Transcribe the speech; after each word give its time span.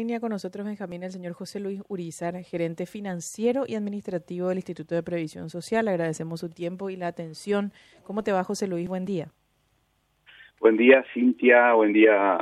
Línea 0.00 0.18
con 0.18 0.30
nosotros, 0.30 0.64
Benjamín, 0.64 1.02
el 1.02 1.10
señor 1.10 1.34
José 1.34 1.60
Luis 1.60 1.82
Urizar, 1.88 2.34
gerente 2.42 2.86
financiero 2.86 3.64
y 3.66 3.74
administrativo 3.74 4.48
del 4.48 4.56
Instituto 4.56 4.94
de 4.94 5.02
Previsión 5.02 5.50
Social. 5.50 5.88
Agradecemos 5.88 6.40
su 6.40 6.48
tiempo 6.48 6.88
y 6.88 6.96
la 6.96 7.08
atención. 7.08 7.70
¿Cómo 8.02 8.24
te 8.24 8.32
va, 8.32 8.42
José 8.42 8.66
Luis? 8.66 8.88
Buen 8.88 9.04
día. 9.04 9.28
Buen 10.58 10.78
día, 10.78 11.04
Cintia. 11.12 11.74
Buen 11.74 11.92
día 11.92 12.38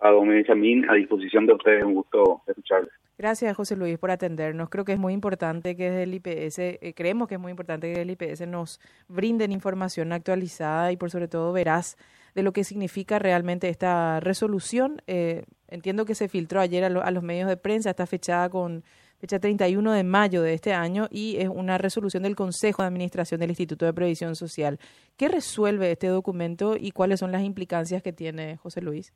a 0.00 0.10
don 0.10 0.30
Benjamín. 0.30 0.88
A 0.88 0.94
disposición 0.94 1.44
de 1.44 1.52
ustedes. 1.52 1.84
Un 1.84 1.92
gusto 1.92 2.40
escucharles. 2.46 2.90
Gracias, 3.18 3.54
José 3.54 3.76
Luis, 3.76 3.98
por 3.98 4.10
atendernos. 4.10 4.70
Creo 4.70 4.86
que 4.86 4.94
es 4.94 4.98
muy 4.98 5.12
importante 5.12 5.76
que 5.76 5.90
desde 5.90 6.04
el 6.04 6.14
IPS, 6.14 6.58
eh, 6.58 6.94
creemos 6.96 7.28
que 7.28 7.34
es 7.34 7.40
muy 7.40 7.50
importante 7.50 7.86
que 7.86 7.98
desde 7.98 8.02
el 8.02 8.10
IPS 8.12 8.46
nos 8.48 8.80
brinden 9.08 9.52
información 9.52 10.10
actualizada 10.10 10.90
y 10.90 10.96
por 10.96 11.10
sobre 11.10 11.28
todo 11.28 11.52
veraz 11.52 11.98
de 12.34 12.42
lo 12.42 12.52
que 12.52 12.64
significa 12.64 13.18
realmente 13.18 13.68
esta 13.68 14.20
resolución. 14.20 15.00
Eh, 15.06 15.44
entiendo 15.68 16.04
que 16.04 16.14
se 16.14 16.28
filtró 16.28 16.60
ayer 16.60 16.84
a, 16.84 17.10
los 17.10 17.22
medios 17.22 17.48
de 17.48 17.56
prensa, 17.56 17.90
está 17.90 18.06
fechada 18.06 18.48
con 18.48 18.82
fecha 19.18 19.38
31 19.38 19.92
de 19.92 20.04
mayo 20.04 20.42
de 20.42 20.54
este 20.54 20.72
año 20.72 21.06
y 21.10 21.36
es 21.38 21.48
una 21.48 21.78
resolución 21.78 22.24
del 22.24 22.36
Consejo 22.36 22.82
de 22.82 22.88
Administración 22.88 23.40
del 23.40 23.50
Instituto 23.50 23.86
de 23.86 23.94
Previsión 23.94 24.34
Social. 24.34 24.78
¿Qué 25.16 25.28
resuelve 25.28 25.92
este 25.92 26.08
documento 26.08 26.76
y 26.78 26.90
cuáles 26.90 27.20
son 27.20 27.32
las 27.32 27.42
implicancias 27.42 28.02
que 28.02 28.12
tiene 28.12 28.56
José 28.56 28.82
Luis? 28.82 29.14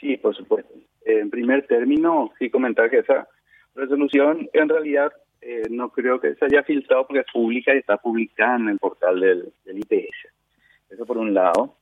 Sí, 0.00 0.16
por 0.18 0.36
supuesto. 0.36 0.72
En 1.06 1.30
primer 1.30 1.66
término, 1.66 2.32
sí 2.38 2.50
comentar 2.50 2.90
que 2.90 2.98
esa 2.98 3.26
resolución 3.74 4.48
en 4.52 4.68
realidad 4.68 5.12
eh, 5.40 5.62
no 5.70 5.90
creo 5.90 6.20
que 6.20 6.34
se 6.34 6.44
haya 6.44 6.62
filtrado 6.62 7.06
porque 7.06 7.20
es 7.20 7.26
pública 7.32 7.74
y 7.74 7.78
está 7.78 7.96
publicada 7.96 8.56
en 8.56 8.68
el 8.68 8.78
portal 8.78 9.20
del, 9.20 9.52
del 9.64 9.78
IPS. 9.78 10.28
Eso 10.90 11.04
por 11.04 11.18
un 11.18 11.34
lado. 11.34 11.76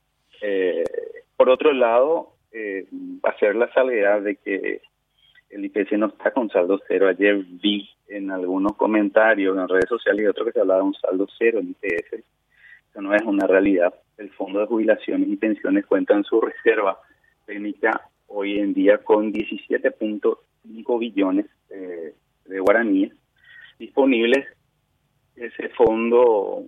Eh, 0.45 0.83
por 1.37 1.49
otro 1.49 1.71
lado, 1.71 2.33
eh, 2.51 2.85
hacer 3.23 3.55
la 3.55 3.71
salvedad 3.71 4.21
de 4.21 4.35
que 4.35 4.81
el 5.49 5.63
IPS 5.63 5.93
no 5.93 6.07
está 6.07 6.31
con 6.31 6.49
saldo 6.49 6.81
cero. 6.85 7.07
Ayer 7.07 7.45
vi 7.45 7.89
en 8.09 8.29
algunos 8.29 8.75
comentarios 8.75 9.57
en 9.57 9.69
redes 9.69 9.87
sociales 9.87 10.25
y 10.25 10.27
otros 10.27 10.47
que 10.47 10.51
se 10.51 10.59
hablaba 10.59 10.81
de 10.81 10.87
un 10.87 10.95
saldo 10.95 11.27
cero 11.37 11.59
en 11.59 11.69
IPS. 11.69 12.25
Eso 12.89 13.01
no 13.01 13.15
es 13.15 13.21
una 13.21 13.47
realidad. 13.47 13.93
El 14.17 14.31
Fondo 14.31 14.59
de 14.59 14.65
Jubilaciones 14.65 15.29
y 15.29 15.37
Pensiones 15.37 15.85
cuenta 15.85 16.13
en 16.13 16.25
su 16.25 16.41
reserva 16.41 16.99
técnica 17.45 18.09
hoy 18.27 18.59
en 18.59 18.73
día 18.73 18.97
con 18.97 19.31
17.5 19.31 20.99
billones 20.99 21.45
eh, 21.69 22.15
de 22.45 22.59
guaraníes 22.59 23.13
disponibles. 23.79 24.45
Ese 25.37 25.69
fondo 25.69 26.21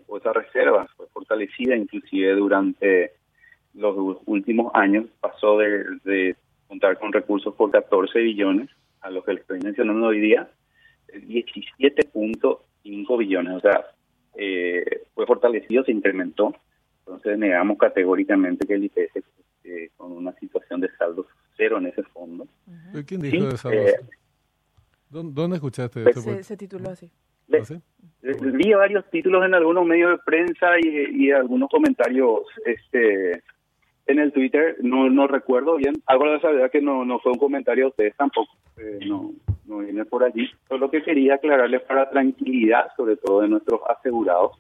o 0.08 0.18
esa 0.18 0.32
reserva 0.32 0.88
fue 0.96 1.08
fortalecida 1.08 1.76
inclusive 1.76 2.32
durante 2.36 3.12
los 3.76 4.18
últimos 4.26 4.72
años 4.74 5.06
pasó 5.20 5.58
de, 5.58 6.36
contar 6.68 6.98
con 6.98 7.14
recursos 7.14 7.54
por 7.56 7.72
14 7.72 8.20
billones 8.20 8.70
a 9.02 9.10
los 9.10 9.24
que 9.24 9.34
le 9.34 9.42
estoy 9.42 9.60
mencionando 9.60 10.08
hoy 10.08 10.20
día, 10.20 10.50
17.5 11.14 13.18
billones. 13.18 13.56
O 13.56 13.60
sea, 13.60 13.86
eh, 14.36 15.04
fue 15.14 15.26
fortalecido, 15.26 15.84
se 15.84 15.92
incrementó. 15.92 16.56
Entonces 17.00 17.38
negamos 17.38 17.78
categóricamente 17.78 18.66
que 18.66 18.74
el 18.74 18.86
IPS 18.86 19.24
eh, 19.64 19.90
con 19.96 20.12
una 20.12 20.34
situación 20.34 20.82
de 20.82 20.90
saldo 20.98 21.28
cero 21.56 21.78
en 21.78 21.88
ese 21.88 22.04
fondo. 22.04 22.48
¿Quién 23.06 23.22
dijo 23.22 23.46
de 23.46 23.58
saldo 23.58 23.78
eh, 23.78 23.96
¿Dónde 25.10 25.58
escuchaste 25.58 26.04
esto? 26.04 26.22
Se, 26.22 26.44
se 26.44 26.58
tituló 26.58 26.90
así. 26.90 27.12
¿Ah, 27.54 27.64
vi 28.22 28.74
varios 28.74 29.08
títulos 29.12 29.46
en 29.46 29.54
algunos 29.54 29.86
medios 29.86 30.12
de 30.12 30.18
prensa 30.26 30.80
y, 30.80 31.26
y 31.26 31.32
algunos 31.32 31.70
comentarios 31.70 32.42
este 32.66 33.44
en 34.08 34.20
el 34.20 34.32
Twitter, 34.32 34.78
no, 34.82 35.10
no 35.10 35.28
recuerdo 35.28 35.78
bien, 35.78 35.96
hago 36.06 36.26
la 36.26 36.40
saber 36.40 36.70
que 36.70 36.82
no, 36.82 37.06
no 37.06 37.20
fue 37.20 37.32
un 37.32 37.40
comentario 37.40 37.86
de 37.86 37.90
ustedes 37.90 38.16
tampoco, 38.16 38.54
eh, 38.78 39.00
no, 39.08 39.32
no 39.66 39.80
viene 39.80 40.06
por 40.06 40.24
allí. 40.24 40.48
Solo 40.68 40.90
que 40.92 41.04
quería 41.04 41.36
aclararles 41.36 41.82
para 41.84 42.10
tranquilidad, 42.10 42.88
sobre 42.96 43.18
todo 43.18 43.42
de 43.42 43.48
nuestros 43.48 43.82
asegurados, 43.90 44.60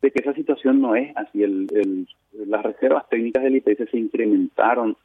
de 0.00 0.10
que 0.10 0.20
esa 0.20 0.32
situación 0.32 0.80
no 0.80 0.96
es 0.96 1.14
así. 1.16 1.42
El, 1.42 1.66
el, 1.74 2.08
las 2.48 2.62
reservas 2.62 3.08
técnicas 3.08 3.42
del 3.42 3.56
IPS 3.56 3.90
se 3.90 3.98
incrementaron, 3.98 4.96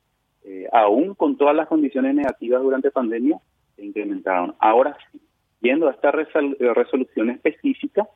eh, 0.46 0.68
aún 0.72 1.16
con 1.16 1.38
todas 1.38 1.56
las 1.56 1.68
condiciones 1.68 2.16
negativas 2.16 2.62
durante 2.62 2.92
pandemia, 2.92 3.40
se 3.76 3.86
incrementaron. 3.86 4.56
Ahora 4.60 4.98
sí, 5.12 5.20
viendo 5.60 5.90
esta 5.90 6.12
resolución 6.12 7.30
específica, 7.30 8.08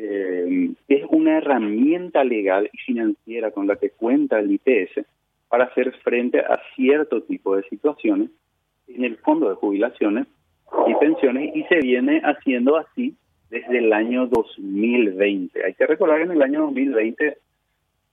eh, 0.00 0.70
es 0.86 1.04
una 1.10 1.38
herramienta 1.38 2.22
legal 2.22 2.70
y 2.72 2.78
financiera 2.78 3.50
con 3.50 3.66
la 3.66 3.74
que 3.74 3.90
cuenta 3.90 4.38
el 4.38 4.52
IPS 4.52 5.04
para 5.48 5.64
hacer 5.64 5.92
frente 6.04 6.38
a 6.38 6.60
cierto 6.76 7.24
tipo 7.24 7.56
de 7.56 7.64
situaciones 7.64 8.30
en 8.86 9.04
el 9.04 9.16
fondo 9.16 9.48
de 9.48 9.56
jubilaciones 9.56 10.28
y 10.86 10.94
pensiones 10.94 11.56
y 11.56 11.64
se 11.64 11.80
viene 11.80 12.22
haciendo 12.22 12.76
así 12.76 13.16
desde 13.50 13.78
el 13.78 13.92
año 13.92 14.28
2020. 14.28 15.64
Hay 15.64 15.74
que 15.74 15.86
recordar 15.86 16.18
que 16.18 16.24
en 16.24 16.30
el 16.30 16.42
año 16.42 16.60
2020 16.60 17.38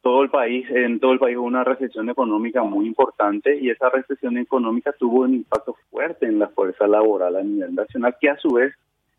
todo 0.01 0.23
el 0.23 0.31
país, 0.31 0.67
en 0.71 0.99
todo 0.99 1.11
el 1.11 1.19
país 1.19 1.37
hubo 1.37 1.45
una 1.45 1.63
recesión 1.63 2.09
económica 2.09 2.63
muy 2.63 2.87
importante 2.87 3.59
y 3.59 3.69
esa 3.69 3.89
recesión 3.89 4.39
económica 4.39 4.91
tuvo 4.93 5.21
un 5.21 5.35
impacto 5.35 5.75
fuerte 5.91 6.25
en 6.25 6.39
la 6.39 6.47
fuerza 6.47 6.87
laboral 6.87 7.35
a 7.35 7.43
nivel 7.43 7.75
nacional 7.75 8.15
que 8.19 8.29
a 8.29 8.37
su 8.37 8.49
vez 8.49 8.73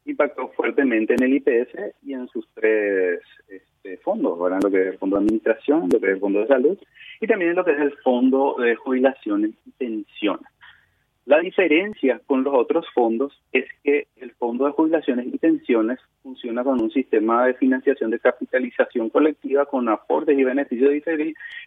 impactó 0.06 0.48
fuertemente 0.48 1.14
en 1.14 1.22
el 1.22 1.34
IPS 1.34 1.94
y 2.02 2.14
en 2.14 2.28
sus 2.28 2.46
tres 2.54 3.20
este, 3.48 3.96
fondos, 3.98 4.38
¿verdad? 4.38 4.60
lo 4.62 4.70
que 4.70 4.82
es 4.82 4.86
el 4.88 4.98
Fondo 4.98 5.16
de 5.16 5.24
Administración, 5.24 5.88
lo 5.92 6.00
que 6.00 6.06
es 6.06 6.12
el 6.12 6.20
Fondo 6.20 6.40
de 6.40 6.46
Salud 6.46 6.78
y 7.20 7.26
también 7.26 7.54
lo 7.54 7.64
que 7.64 7.72
es 7.72 7.80
el 7.80 7.92
Fondo 7.98 8.56
de 8.58 8.76
Jubilaciones 8.76 9.52
y 9.66 9.70
Pensiones. 9.72 10.46
La 11.26 11.40
diferencia 11.40 12.20
con 12.24 12.44
los 12.44 12.54
otros 12.54 12.86
fondos 12.94 13.42
es 13.50 13.64
que 13.82 14.06
el 14.16 14.30
Fondo 14.34 14.64
de 14.64 14.70
Jubilaciones 14.70 15.26
y 15.26 15.38
Pensiones 15.38 15.98
funciona 16.22 16.62
con 16.62 16.80
un 16.80 16.92
sistema 16.92 17.46
de 17.46 17.54
financiación 17.54 18.12
de 18.12 18.20
capitalización 18.20 19.10
colectiva 19.10 19.66
con 19.66 19.88
aportes 19.88 20.38
y 20.38 20.44
beneficios 20.44 20.92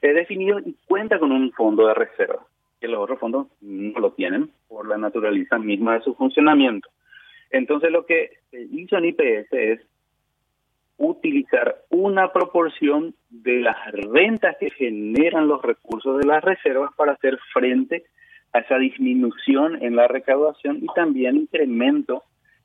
definidos 0.02 0.66
y 0.66 0.76
cuenta 0.88 1.20
con 1.20 1.34
un 1.34 1.52
fondo 1.52 1.88
de 1.88 1.94
reserva, 1.94 2.46
que 2.80 2.88
los 2.88 3.02
otros 3.02 3.20
fondos 3.20 3.48
no 3.60 4.00
lo 4.00 4.14
tienen 4.14 4.50
por 4.70 4.88
la 4.88 4.98
naturaleza 4.98 5.60
misma 5.60 5.96
de 5.96 6.04
su 6.04 6.16
funcionamiento. 6.16 6.90
Entonces 7.52 7.92
lo 7.92 8.06
que 8.06 8.32
hizo 8.52 8.98
en 8.98 9.06
IPS 9.06 9.54
es 9.54 9.82
utilizar 10.98 11.78
una 11.90 12.32
proporción 12.34 13.16
de 13.30 13.62
las 13.62 13.78
rentas 13.92 14.58
que 14.60 14.70
generan 14.72 15.48
los 15.48 15.62
recursos 15.62 16.20
de 16.20 16.28
las 16.28 16.44
reservas 16.44 16.92
para 16.96 17.14
hacer 17.14 17.40
frente 17.54 18.04
a 18.52 18.59
esa 18.59 18.78
disminución 18.78 19.82
en 19.82 19.96
la 19.96 20.08
recaudación 20.08 20.80
y 20.82 20.88
también 20.94 21.38
incremento 21.38 22.24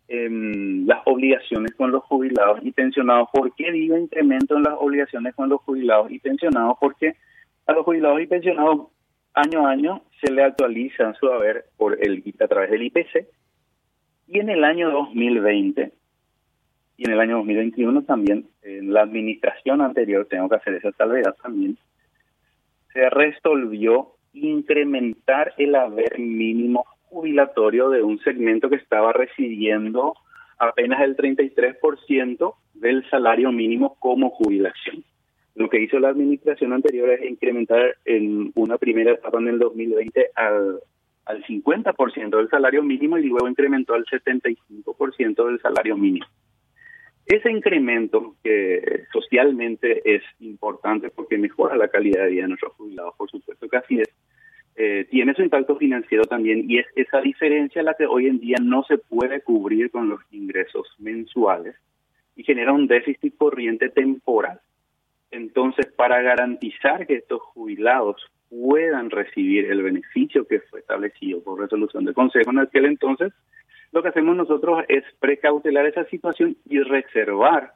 en 0.08 0.86
las 0.86 1.00
obligaciones 1.06 1.74
con 1.74 1.92
los 1.92 2.02
jubilados 2.04 2.58
y 2.62 2.72
pensionados. 2.72 3.28
¿Por 3.32 3.54
qué 3.54 3.70
digo 3.70 3.96
incremento 3.96 4.56
en 4.56 4.64
las 4.64 4.74
obligaciones 4.78 5.34
con 5.34 5.48
los 5.48 5.60
jubilados 5.62 6.10
y 6.10 6.18
pensionados? 6.18 6.76
Porque 6.80 7.14
a 7.66 7.72
los 7.72 7.84
jubilados 7.84 8.20
y 8.20 8.26
pensionados 8.26 8.88
año 9.34 9.66
a 9.66 9.70
año 9.70 10.02
se 10.20 10.32
le 10.32 10.42
actualiza 10.42 11.14
su 11.14 11.28
haber 11.28 11.66
por 11.76 11.96
el 12.04 12.22
a 12.40 12.48
través 12.48 12.70
del 12.70 12.82
IPC 12.82 13.26
y 14.26 14.40
en 14.40 14.50
el 14.50 14.64
año 14.64 14.90
2020 14.90 15.92
y 16.96 17.06
en 17.06 17.12
el 17.12 17.20
año 17.20 17.38
2021 17.38 18.02
también, 18.02 18.46
en 18.62 18.92
la 18.92 19.02
administración 19.02 19.80
anterior, 19.80 20.26
tengo 20.30 20.48
que 20.48 20.56
hacer 20.56 20.74
esa 20.74 20.92
salvedad 20.92 21.34
también, 21.42 21.76
se 22.92 23.10
resolvió 23.10 24.12
incrementar 24.32 25.52
el 25.58 25.74
haber 25.74 26.18
mínimo 26.18 26.84
jubilatorio 27.06 27.90
de 27.90 28.02
un 28.02 28.18
segmento 28.20 28.68
que 28.68 28.76
estaba 28.76 29.12
recibiendo 29.12 30.14
apenas 30.58 31.02
el 31.02 31.16
33% 31.16 32.54
del 32.74 33.08
salario 33.10 33.52
mínimo 33.52 33.96
como 33.98 34.30
jubilación. 34.30 35.04
Lo 35.54 35.68
que 35.68 35.80
hizo 35.80 35.98
la 36.00 36.08
administración 36.08 36.72
anterior 36.72 37.10
es 37.10 37.28
incrementar 37.28 37.96
en 38.04 38.52
una 38.56 38.78
primera 38.78 39.12
etapa 39.12 39.38
en 39.38 39.48
el 39.48 39.58
2020 39.58 40.30
al 40.34 40.80
al 41.26 41.42
50% 41.44 42.36
del 42.36 42.48
salario 42.48 42.82
mínimo 42.82 43.18
y 43.18 43.26
luego 43.26 43.48
incrementó 43.48 43.94
al 43.94 44.04
75% 44.04 45.46
del 45.46 45.60
salario 45.60 45.96
mínimo. 45.96 46.26
Ese 47.26 47.50
incremento 47.50 48.36
que 48.42 49.04
socialmente 49.12 50.02
es 50.04 50.22
importante 50.40 51.08
porque 51.08 51.38
mejora 51.38 51.76
la 51.76 51.88
calidad 51.88 52.24
de 52.24 52.30
vida 52.30 52.42
de 52.42 52.48
nuestros 52.48 52.74
jubilados, 52.74 53.14
por 53.16 53.30
supuesto 53.30 53.66
que 53.66 53.76
así 53.78 54.00
es, 54.00 54.08
eh, 54.76 55.06
tiene 55.10 55.34
su 55.34 55.42
impacto 55.42 55.76
financiero 55.76 56.24
también 56.24 56.68
y 56.68 56.78
es 56.78 56.86
esa 56.96 57.20
diferencia 57.20 57.82
la 57.82 57.94
que 57.94 58.06
hoy 58.06 58.26
en 58.26 58.40
día 58.40 58.56
no 58.60 58.82
se 58.82 58.98
puede 58.98 59.40
cubrir 59.40 59.90
con 59.90 60.08
los 60.08 60.20
ingresos 60.32 60.86
mensuales 60.98 61.76
y 62.36 62.42
genera 62.42 62.72
un 62.72 62.88
déficit 62.88 63.36
corriente 63.36 63.88
temporal. 63.88 64.60
Entonces, 65.30 65.86
para 65.96 66.20
garantizar 66.22 67.06
que 67.06 67.14
estos 67.14 67.40
jubilados 67.40 68.30
puedan 68.60 69.10
recibir 69.10 69.70
el 69.70 69.82
beneficio 69.82 70.46
que 70.46 70.60
fue 70.60 70.80
establecido 70.80 71.42
por 71.42 71.60
resolución 71.60 72.04
del 72.04 72.14
Consejo 72.14 72.50
en 72.50 72.60
aquel 72.60 72.86
entonces, 72.86 73.32
lo 73.92 74.02
que 74.02 74.08
hacemos 74.08 74.36
nosotros 74.36 74.84
es 74.88 75.04
precautelar 75.20 75.86
esa 75.86 76.04
situación 76.06 76.56
y 76.68 76.80
reservar 76.80 77.72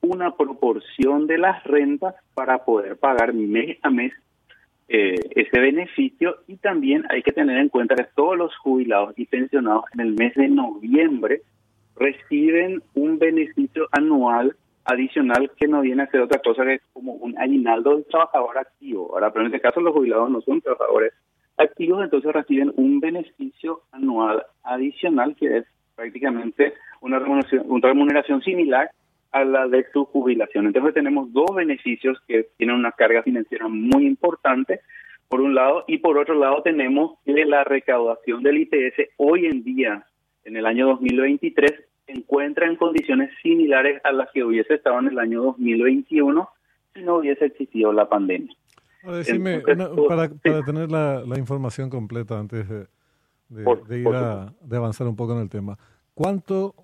una 0.00 0.36
proporción 0.36 1.26
de 1.26 1.38
las 1.38 1.62
rentas 1.64 2.14
para 2.34 2.64
poder 2.64 2.96
pagar 2.96 3.34
mes 3.34 3.78
a 3.82 3.90
mes 3.90 4.12
eh, 4.88 5.16
ese 5.34 5.60
beneficio. 5.60 6.36
Y 6.46 6.56
también 6.56 7.04
hay 7.10 7.22
que 7.22 7.32
tener 7.32 7.58
en 7.58 7.68
cuenta 7.68 7.94
que 7.94 8.06
todos 8.14 8.36
los 8.36 8.56
jubilados 8.56 9.12
y 9.18 9.26
pensionados 9.26 9.84
en 9.94 10.00
el 10.00 10.14
mes 10.14 10.34
de 10.34 10.48
noviembre 10.48 11.42
reciben 11.96 12.82
un 12.94 13.18
beneficio 13.18 13.88
anual 13.92 14.56
adicional 14.88 15.50
que 15.56 15.68
no 15.68 15.82
viene 15.82 16.02
a 16.02 16.10
ser 16.10 16.22
otra 16.22 16.40
cosa 16.40 16.64
que 16.64 16.80
como 16.92 17.12
un 17.12 17.38
aguinaldo 17.38 17.96
del 17.96 18.06
trabajador 18.06 18.58
activo. 18.58 19.10
Ahora, 19.12 19.30
pero 19.30 19.44
en 19.44 19.54
este 19.54 19.60
caso 19.60 19.80
los 19.80 19.92
jubilados 19.92 20.30
no 20.30 20.40
son 20.40 20.60
trabajadores 20.62 21.12
activos, 21.58 22.02
entonces 22.02 22.32
reciben 22.32 22.72
un 22.76 22.98
beneficio 22.98 23.82
anual 23.92 24.44
adicional 24.62 25.36
que 25.36 25.58
es 25.58 25.64
prácticamente 25.94 26.74
una 27.00 27.18
remuneración, 27.18 27.64
una 27.68 27.88
remuneración 27.88 28.42
similar 28.42 28.90
a 29.32 29.44
la 29.44 29.68
de 29.68 29.84
su 29.92 30.06
jubilación. 30.06 30.66
Entonces 30.66 30.94
tenemos 30.94 31.30
dos 31.32 31.54
beneficios 31.54 32.18
que 32.26 32.48
tienen 32.56 32.76
una 32.76 32.92
carga 32.92 33.22
financiera 33.22 33.68
muy 33.68 34.06
importante, 34.06 34.80
por 35.28 35.42
un 35.42 35.54
lado, 35.54 35.84
y 35.86 35.98
por 35.98 36.16
otro 36.16 36.34
lado 36.34 36.62
tenemos 36.62 37.18
que 37.26 37.44
la 37.44 37.62
recaudación 37.62 38.42
del 38.42 38.58
IPS 38.58 39.10
hoy 39.18 39.44
en 39.44 39.62
día, 39.62 40.06
en 40.44 40.56
el 40.56 40.64
año 40.64 40.86
2023, 40.86 41.87
se 42.08 42.12
encuentra 42.12 42.66
en 42.66 42.76
condiciones 42.76 43.30
similares 43.42 44.00
a 44.02 44.12
las 44.12 44.30
que 44.32 44.42
hubiese 44.42 44.74
estado 44.74 44.98
en 45.00 45.08
el 45.08 45.18
año 45.18 45.42
2021 45.42 46.48
si 46.94 47.02
no 47.02 47.16
hubiese 47.16 47.44
existido 47.44 47.92
la 47.92 48.08
pandemia. 48.08 48.54
decime, 49.04 49.60
para, 49.60 50.28
tener 50.64 50.90
la, 50.90 51.22
información 51.36 51.90
completa 51.90 52.38
antes 52.38 52.66
de, 52.68 52.86
de, 53.48 53.98
ir 53.98 54.08
a, 54.08 54.52
de 54.62 54.76
avanzar 54.76 55.06
un 55.06 55.16
poco 55.16 55.34
en 55.34 55.42
el 55.42 55.50
tema, 55.50 55.78
¿cuánto 56.14 56.74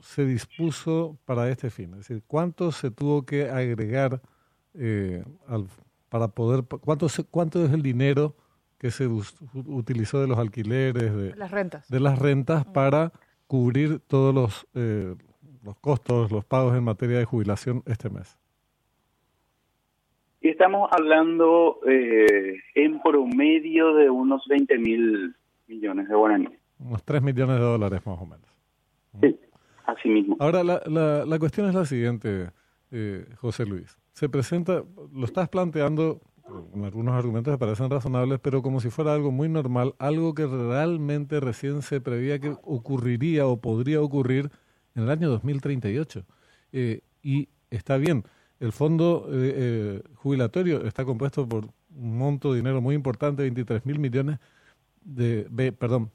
se 0.00 0.26
dispuso 0.26 1.16
para 1.24 1.48
este 1.48 1.70
fin? 1.70 1.92
Es 1.92 2.08
decir, 2.08 2.22
¿cuánto 2.26 2.72
se 2.72 2.90
tuvo 2.90 3.24
que 3.24 3.48
agregar 3.48 4.20
eh, 4.74 5.22
al, 5.46 5.66
para 6.08 6.28
poder, 6.28 6.64
cuánto, 6.64 7.06
cuánto 7.30 7.64
es 7.64 7.72
el 7.72 7.82
dinero 7.82 8.34
que 8.78 8.90
se 8.90 9.06
utilizó 9.54 10.20
de 10.20 10.26
los 10.26 10.38
alquileres, 10.38 11.14
de 11.14 11.36
las 11.36 11.52
rentas, 11.52 11.88
de 11.88 12.00
las 12.00 12.18
rentas 12.18 12.64
para 12.64 13.12
cubrir 13.52 14.00
todos 14.06 14.34
los, 14.34 14.66
eh, 14.74 15.14
los 15.62 15.76
costos, 15.76 16.32
los 16.32 16.42
pagos 16.42 16.74
en 16.74 16.84
materia 16.84 17.18
de 17.18 17.26
jubilación 17.26 17.82
este 17.84 18.08
mes? 18.08 18.38
Y 20.40 20.48
estamos 20.48 20.88
hablando 20.90 21.78
eh, 21.86 22.56
en 22.74 23.02
promedio 23.02 23.92
de 23.92 24.08
unos 24.08 24.42
20 24.48 24.78
mil 24.78 25.36
millones 25.66 26.08
de 26.08 26.14
guaraníes. 26.14 26.58
Unos 26.78 27.04
3 27.04 27.20
millones 27.20 27.56
de 27.56 27.62
dólares 27.62 28.00
más 28.06 28.18
o 28.22 28.24
menos. 28.24 28.56
Sí. 29.20 29.38
Así 29.84 30.08
mismo. 30.08 30.34
Ahora, 30.40 30.64
la, 30.64 30.80
la, 30.86 31.26
la 31.26 31.38
cuestión 31.38 31.68
es 31.68 31.74
la 31.74 31.84
siguiente, 31.84 32.48
eh, 32.90 33.26
José 33.36 33.66
Luis. 33.66 33.98
Se 34.14 34.30
presenta, 34.30 34.82
lo 35.12 35.26
estás 35.26 35.50
planteando 35.50 36.22
algunos 36.46 37.14
argumentos 37.14 37.54
que 37.54 37.58
parecen 37.58 37.90
razonables, 37.90 38.40
pero 38.40 38.62
como 38.62 38.80
si 38.80 38.90
fuera 38.90 39.14
algo 39.14 39.30
muy 39.30 39.48
normal, 39.48 39.94
algo 39.98 40.34
que 40.34 40.46
realmente 40.46 41.40
recién 41.40 41.82
se 41.82 42.00
preveía 42.00 42.38
que 42.38 42.56
ocurriría 42.62 43.46
o 43.46 43.60
podría 43.60 44.00
ocurrir 44.00 44.50
en 44.94 45.04
el 45.04 45.10
año 45.10 45.30
2038. 45.30 46.24
Eh, 46.72 47.00
y 47.22 47.48
está 47.70 47.96
bien, 47.96 48.24
el 48.60 48.72
fondo 48.72 49.28
eh, 49.30 49.52
eh, 49.54 50.02
jubilatorio 50.14 50.84
está 50.84 51.04
compuesto 51.04 51.48
por 51.48 51.66
un 51.94 52.18
monto 52.18 52.52
de 52.52 52.58
dinero 52.58 52.80
muy 52.80 52.94
importante, 52.94 53.42
23 53.42 53.86
mil 53.86 53.98
millones 53.98 54.38
de, 55.02 55.74
perdón, 55.78 56.10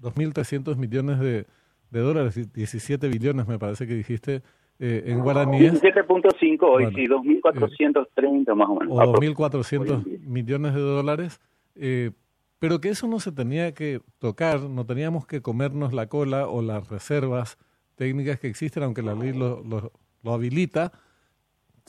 2.300 0.00 0.76
millones 0.76 1.18
de, 1.18 1.46
de 1.90 2.00
dólares, 2.00 2.52
17 2.52 3.08
billones 3.08 3.48
me 3.48 3.58
parece 3.58 3.86
que 3.86 3.94
dijiste 3.94 4.42
eh, 4.78 5.04
en 5.06 5.20
guaraníes. 5.20 5.82
17.5 5.82 6.58
hoy, 6.62 6.86
sí, 6.94 7.06
2.430 7.06 8.54
más 8.54 8.68
o 8.68 8.76
menos. 8.76 8.98
O 8.98 9.12
2.400 9.14 10.20
millones 10.20 10.74
de 10.74 10.80
dólares, 10.80 11.40
eh, 11.74 12.10
pero 12.58 12.80
que 12.80 12.90
eso 12.90 13.06
no 13.06 13.20
se 13.20 13.32
tenía 13.32 13.72
que 13.72 14.00
tocar, 14.18 14.60
no 14.60 14.84
teníamos 14.84 15.26
que 15.26 15.40
comernos 15.40 15.92
la 15.92 16.08
cola 16.08 16.46
o 16.46 16.62
las 16.62 16.88
reservas 16.88 17.58
técnicas 17.94 18.38
que 18.38 18.48
existen, 18.48 18.82
aunque 18.82 19.02
la 19.02 19.14
ley 19.14 19.32
lo, 19.32 19.62
lo, 19.64 19.92
lo 20.22 20.32
habilita, 20.32 20.92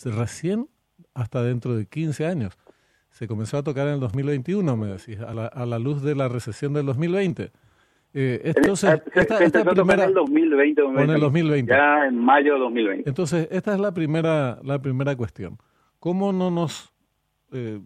recién 0.06 0.70
hasta 1.14 1.44
dentro 1.44 1.76
de 1.76 1.86
15 1.86 2.26
años. 2.26 2.58
Se 3.10 3.28
comenzó 3.28 3.58
a 3.58 3.64
tocar 3.64 3.88
en 3.88 3.96
el 3.96 4.00
2021, 4.00 4.78
me 4.78 4.88
decís, 4.88 5.20
a 5.20 5.34
la, 5.34 5.48
a 5.48 5.66
la 5.66 5.80
luz 5.80 6.02
de 6.04 6.16
la 6.16 6.28
recesión 6.28 6.74
del 6.74 6.86
2020. 6.86 7.52
Eh, 8.20 8.52
entonces, 8.56 9.00
esta, 9.14 9.44
esta 9.44 9.64
primera, 9.64 10.06
en 10.06 10.10
el 10.10 10.16
2020, 10.16 10.82
en 10.82 11.10
el 11.12 11.20
2020. 11.20 11.72
Ya 11.72 12.08
en 12.08 12.18
mayo 12.18 12.56
de 12.56 12.60
2020. 12.62 13.08
Entonces, 13.08 13.48
esta 13.52 13.76
es 13.76 13.80
la 13.80 13.94
primera, 13.94 14.58
la 14.64 14.82
primera 14.82 15.16
cuestión. 15.16 15.60
¿Cómo 16.00 16.34
no 16.34 16.50
nos, 16.50 16.92
eh, 17.52 17.80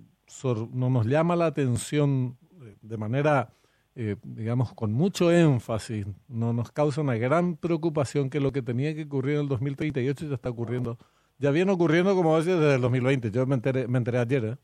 no 0.72 0.90
nos 0.90 1.06
llama 1.06 1.36
la 1.36 1.48
atención 1.48 2.38
de 2.82 2.96
manera, 2.96 3.50
eh, 3.98 4.16
digamos, 4.24 4.74
con 4.74 4.94
mucho 4.94 5.34
énfasis, 5.34 6.06
no 6.30 6.54
nos 6.54 6.72
causa 6.72 7.02
una 7.02 7.18
gran 7.18 7.58
preocupación 7.58 8.30
que 8.30 8.40
lo 8.40 8.54
que 8.54 8.62
tenía 8.62 8.96
que 8.96 9.04
ocurrir 9.04 9.36
en 9.36 9.42
el 9.42 9.48
2038 9.50 10.28
ya 10.28 10.36
está 10.36 10.50
ocurriendo, 10.50 10.98
ya 11.40 11.52
viene 11.52 11.74
ocurriendo, 11.74 12.16
como 12.16 12.38
decía, 12.38 12.56
desde 12.56 12.76
el 12.76 12.82
2020. 12.82 13.32
Yo 13.32 13.46
me 13.46 13.56
enteré, 13.56 13.86
me 13.86 13.98
enteré 13.98 14.20
ayer. 14.20 14.46
¿eh? 14.46 14.56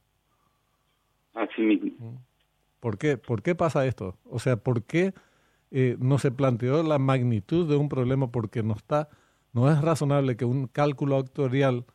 Así 1.33 1.61
mismo. 1.61 2.21
¿Por 2.79 2.97
qué? 2.97 3.17
¿Por 3.17 3.41
qué 3.41 3.53
pasa 3.53 3.85
esto? 3.85 4.15
O 4.23 4.39
sea, 4.39 4.55
¿por 4.55 4.83
qué 4.83 5.13
eh, 5.71 5.97
no 5.99 6.17
se 6.19 6.31
planteó 6.31 6.83
la 6.83 6.97
magnitud 6.99 7.67
de 7.67 7.75
un 7.75 7.89
problema 7.89 8.31
porque 8.31 8.63
no 8.63 8.75
está, 8.75 9.09
no 9.53 9.71
es 9.71 9.81
razonable 9.81 10.37
que 10.37 10.45
un 10.45 10.67
cálculo 10.67 11.17
actuarial 11.17 11.85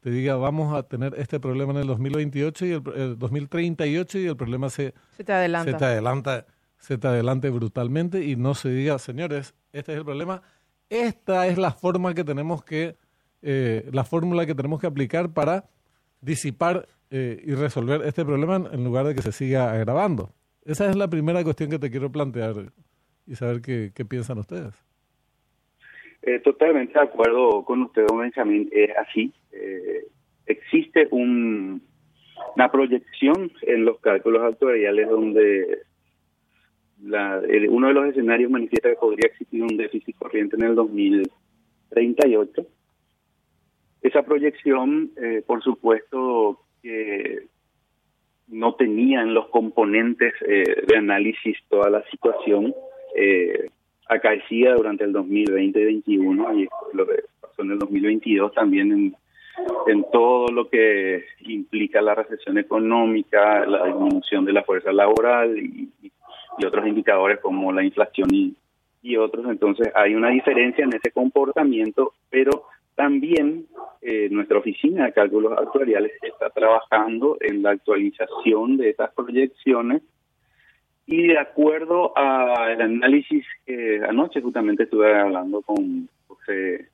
te 0.00 0.10
diga 0.10 0.34
vamos 0.36 0.74
a 0.74 0.82
tener 0.82 1.14
este 1.16 1.38
problema 1.38 1.72
en 1.72 1.78
el 1.78 1.86
2028 1.86 2.66
y 2.66 2.72
el, 2.72 3.18
2038 3.18 4.18
y 4.18 4.26
el 4.26 4.36
problema 4.36 4.68
se, 4.68 4.94
se 5.16 5.24
te 5.24 5.32
adelanta. 5.32 5.70
Se 5.70 5.78
te 5.78 5.84
adelanta, 5.84 6.46
se 6.78 6.98
te 6.98 7.08
adelante 7.08 7.50
brutalmente 7.50 8.24
y 8.24 8.36
no 8.36 8.54
se 8.54 8.70
diga, 8.70 8.98
señores, 8.98 9.54
este 9.72 9.92
es 9.92 9.98
el 9.98 10.04
problema, 10.04 10.42
esta 10.90 11.46
es 11.46 11.56
la 11.56 11.70
forma 11.70 12.14
que 12.14 12.24
tenemos 12.24 12.64
que, 12.64 12.96
eh, 13.40 13.88
la 13.92 14.04
fórmula 14.04 14.44
que 14.44 14.54
tenemos 14.54 14.80
que 14.80 14.88
aplicar 14.88 15.32
para 15.32 15.70
disipar 16.20 16.88
eh, 17.10 17.42
y 17.44 17.54
resolver 17.54 18.02
este 18.02 18.24
problema 18.24 18.56
en 18.72 18.84
lugar 18.84 19.06
de 19.06 19.14
que 19.14 19.22
se 19.22 19.32
siga 19.32 19.72
agravando. 19.72 20.34
Esa 20.64 20.90
es 20.90 20.96
la 20.96 21.08
primera 21.08 21.44
cuestión 21.44 21.70
que 21.70 21.78
te 21.78 21.90
quiero 21.90 22.10
plantear, 22.10 22.72
y 23.26 23.34
saber 23.34 23.60
qué, 23.62 23.92
qué 23.94 24.04
piensan 24.04 24.38
ustedes. 24.38 24.74
Eh, 26.22 26.38
totalmente 26.38 26.92
de 26.92 27.04
acuerdo 27.04 27.64
con 27.64 27.82
usted, 27.82 28.06
don 28.06 28.20
Benjamín. 28.20 28.68
Es 28.72 28.90
así. 28.96 29.32
Eh, 29.50 30.06
existe 30.46 31.08
un, 31.10 31.82
una 32.54 32.70
proyección 32.70 33.50
en 33.62 33.84
los 33.84 33.98
cálculos 33.98 34.42
actuariales 34.42 35.08
donde 35.08 35.78
la, 37.02 37.42
uno 37.68 37.88
de 37.88 37.94
los 37.94 38.06
escenarios 38.06 38.50
manifiesta 38.52 38.90
que 38.90 38.96
podría 38.96 39.30
existir 39.30 39.62
un 39.62 39.76
déficit 39.76 40.16
corriente 40.16 40.54
en 40.56 40.62
el 40.62 40.74
2038. 40.76 42.66
Esa 44.02 44.22
proyección, 44.22 45.10
eh, 45.16 45.42
por 45.44 45.62
supuesto, 45.62 46.60
que 46.82 47.46
no 48.46 48.74
tenía 48.76 49.22
en 49.22 49.34
los 49.34 49.48
componentes 49.48 50.34
de 50.40 50.96
análisis 50.96 51.56
toda 51.68 51.88
la 51.88 52.04
situación 52.10 52.74
eh, 53.16 53.70
acaecía 54.08 54.74
durante 54.74 55.04
el 55.04 55.12
2020-2021 55.12 56.60
y 56.60 56.68
lo 56.96 57.06
que 57.06 57.24
pasó 57.40 57.62
en 57.62 57.72
el 57.72 57.78
2022 57.78 58.52
también 58.52 58.92
en, 58.92 59.16
en 59.86 60.04
todo 60.12 60.48
lo 60.48 60.68
que 60.68 61.24
implica 61.40 62.00
la 62.00 62.14
recesión 62.14 62.58
económica, 62.58 63.66
la 63.66 63.86
disminución 63.86 64.44
de 64.44 64.52
la 64.52 64.64
fuerza 64.64 64.92
laboral 64.92 65.58
y, 65.58 65.90
otros 66.64 66.86
indicadores 66.86 67.40
como 67.40 67.72
la 67.72 67.82
inflación 67.82 68.28
y, 68.32 68.54
y 69.02 69.16
otros. 69.16 69.46
Entonces 69.46 69.90
hay 69.96 70.14
una 70.14 70.28
diferencia 70.28 70.84
en 70.84 70.94
ese 70.94 71.10
comportamiento, 71.10 72.12
pero 72.30 72.66
también 72.94 73.66
eh, 74.00 74.28
nuestra 74.30 74.58
oficina 74.58 75.06
de 75.06 75.12
cálculos 75.12 75.58
actuariales 75.58 76.12
está 76.22 76.50
trabajando 76.50 77.36
en 77.40 77.62
la 77.62 77.70
actualización 77.70 78.76
de 78.76 78.90
esas 78.90 79.12
proyecciones 79.14 80.02
y 81.06 81.26
de 81.28 81.38
acuerdo 81.38 82.16
al 82.16 82.80
análisis 82.80 83.44
que 83.66 84.00
anoche 84.08 84.40
justamente 84.40 84.84
estuve 84.84 85.18
hablando 85.18 85.62
con 85.62 86.08
José 86.26 86.88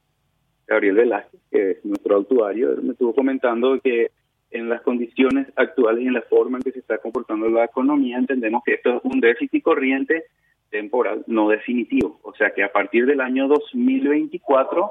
Gabriel 0.66 0.96
Velázquez, 0.96 1.40
que 1.50 1.70
es 1.72 1.84
nuestro 1.84 2.18
actuario, 2.18 2.76
me 2.82 2.92
estuvo 2.92 3.14
comentando 3.14 3.80
que 3.80 4.10
en 4.50 4.68
las 4.68 4.80
condiciones 4.82 5.46
actuales 5.56 6.04
y 6.04 6.06
en 6.06 6.14
la 6.14 6.22
forma 6.22 6.58
en 6.58 6.62
que 6.62 6.72
se 6.72 6.78
está 6.78 6.98
comportando 6.98 7.48
la 7.48 7.64
economía, 7.64 8.16
entendemos 8.16 8.62
que 8.64 8.74
esto 8.74 8.96
es 8.96 9.00
un 9.04 9.20
déficit 9.20 9.62
corriente 9.62 10.24
temporal, 10.70 11.24
no 11.26 11.48
definitivo. 11.48 12.18
O 12.22 12.34
sea 12.34 12.50
que 12.50 12.62
a 12.62 12.72
partir 12.72 13.06
del 13.06 13.20
año 13.20 13.48
2024 13.48 14.90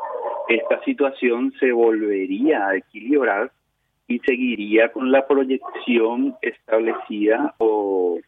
esta 0.49 0.83
situación 0.83 1.53
se 1.59 1.71
volvería 1.71 2.67
a 2.67 2.75
equilibrar 2.75 3.51
y 4.07 4.19
seguiría 4.19 4.91
con 4.91 5.11
la 5.11 5.27
proyección 5.27 6.35
establecida 6.41 7.55
o 7.57 8.19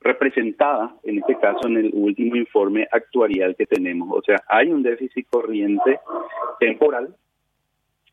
representada, 0.00 0.94
en 1.02 1.18
este 1.18 1.36
caso, 1.38 1.66
en 1.66 1.76
el 1.76 1.90
último 1.92 2.36
informe 2.36 2.86
actuarial 2.90 3.56
que 3.56 3.66
tenemos. 3.66 4.08
O 4.16 4.22
sea, 4.22 4.42
hay 4.48 4.68
un 4.68 4.82
déficit 4.82 5.26
corriente 5.28 5.98
temporal. 6.60 7.14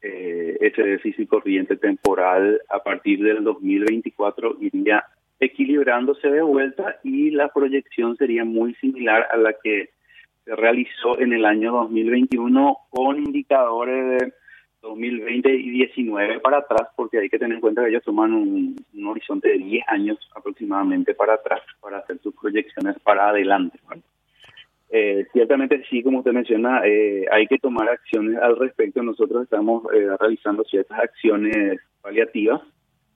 Eh, 0.01 0.58
ese 0.62 0.84
déficit 0.84 1.27
corriente 1.27 1.77
temporal 1.77 2.62
a 2.70 2.80
partir 2.80 3.24
del 3.24 3.44
2024 3.44 4.58
iría 4.60 5.04
equilibrándose 5.39 6.30
de 6.30 6.42
vuelta 6.42 6.98
y 7.04 7.32
la 7.32 7.50
proyección 7.50 8.15
sería 8.15 8.46
muy 8.46 8.75
similar 8.75 9.27
a 9.32 9.38
la 9.38 9.54
que 9.54 9.89
se 10.44 10.56
realizó 10.56 11.20
en 11.20 11.34
el 11.34 11.44
año 11.44 11.72
2021 11.74 12.77
con 12.89 13.18
indicadores 13.18 14.20
de 14.20 14.34
2020 14.86 15.50
y 15.54 15.70
19 15.72 16.39
para 16.39 16.60
atrás, 16.60 16.89
porque 16.96 17.18
hay 17.18 17.30
que 17.30 17.39
tener 17.39 17.56
en 17.56 17.62
cuenta 17.62 17.84
que 17.84 17.89
ellos 17.89 18.04
toman 18.04 18.34
un, 18.34 18.75
horizonte 19.06 19.50
de 19.50 19.58
10 19.58 19.84
años 19.88 20.18
aproximadamente 20.36 21.13
para 21.13 21.36
atrás 21.36 21.62
para 21.80 22.00
hacer 22.00 22.20
sus 22.20 22.34
proyecciones 22.36 22.98
para 23.04 23.30
adelante. 23.30 23.77
Eh, 24.89 25.25
ciertamente 25.34 25.84
sí, 25.89 26.04
como 26.04 26.20
usted 26.20 26.32
menciona, 26.32 26.82
eh, 26.86 27.25
hay 27.32 27.48
que 27.48 27.58
tomar 27.58 27.89
acciones 27.89 28.38
al 28.38 28.58
respecto. 28.58 29.04
Nosotros 29.04 29.44
estamos 29.44 29.84
eh, 29.94 30.08
realizando 30.20 30.63
ciertas 30.63 31.00
acciones 31.00 31.80
paliativas, 32.01 32.62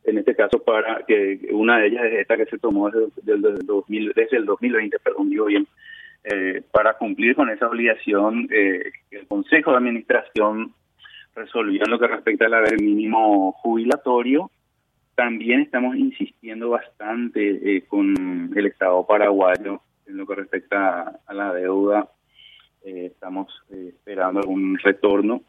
en 0.03 0.17
este 0.17 0.35
caso 0.35 0.63
para 0.63 1.03
que 1.05 1.49
una 1.51 1.79
de 1.79 1.87
ellas 1.87 2.05
es 2.05 2.19
esta 2.21 2.37
que 2.37 2.45
se 2.45 2.57
tomó 2.57 2.89
desde, 2.89 3.11
desde, 3.23 3.63
2000, 3.63 4.13
desde 4.15 4.37
el 4.37 4.45
2020, 4.45 4.97
perdón, 4.99 5.29
digo 5.29 5.45
bien, 5.45 5.67
para 6.71 6.95
cumplir 6.97 7.35
con 7.35 7.49
esa 7.49 7.67
obligación 7.67 8.47
que 8.47 8.91
el 9.11 9.27
Consejo 9.27 9.71
de 9.71 9.77
Administración 9.77 10.73
resolvió 11.39 11.83
en 11.83 11.91
lo 11.91 11.99
que 11.99 12.07
respecta 12.07 12.45
al 12.45 12.53
haber 12.53 12.81
mínimo 12.81 13.51
jubilatorio. 13.53 14.51
También 15.15 15.61
estamos 15.61 15.95
insistiendo 15.95 16.69
bastante 16.69 17.83
con 17.87 18.51
el 18.55 18.65
Estado 18.65 19.05
paraguayo 19.05 19.81
en 20.09 20.17
lo 20.17 20.25
que 20.25 20.35
respecta 20.35 21.19
a 21.25 21.33
la 21.33 21.53
deuda, 21.53 22.09
eh, 22.83 23.07
estamos 23.13 23.47
eh, 23.71 23.93
esperando 23.93 24.39
algún 24.39 24.77
retorno, 24.79 25.41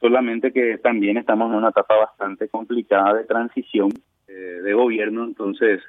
solamente 0.00 0.52
que 0.52 0.78
también 0.78 1.16
estamos 1.16 1.50
en 1.50 1.58
una 1.58 1.70
etapa 1.70 1.96
bastante 1.96 2.48
complicada 2.48 3.14
de 3.14 3.24
transición 3.24 3.90
eh, 4.28 4.32
de 4.32 4.74
gobierno, 4.74 5.24
entonces 5.24 5.82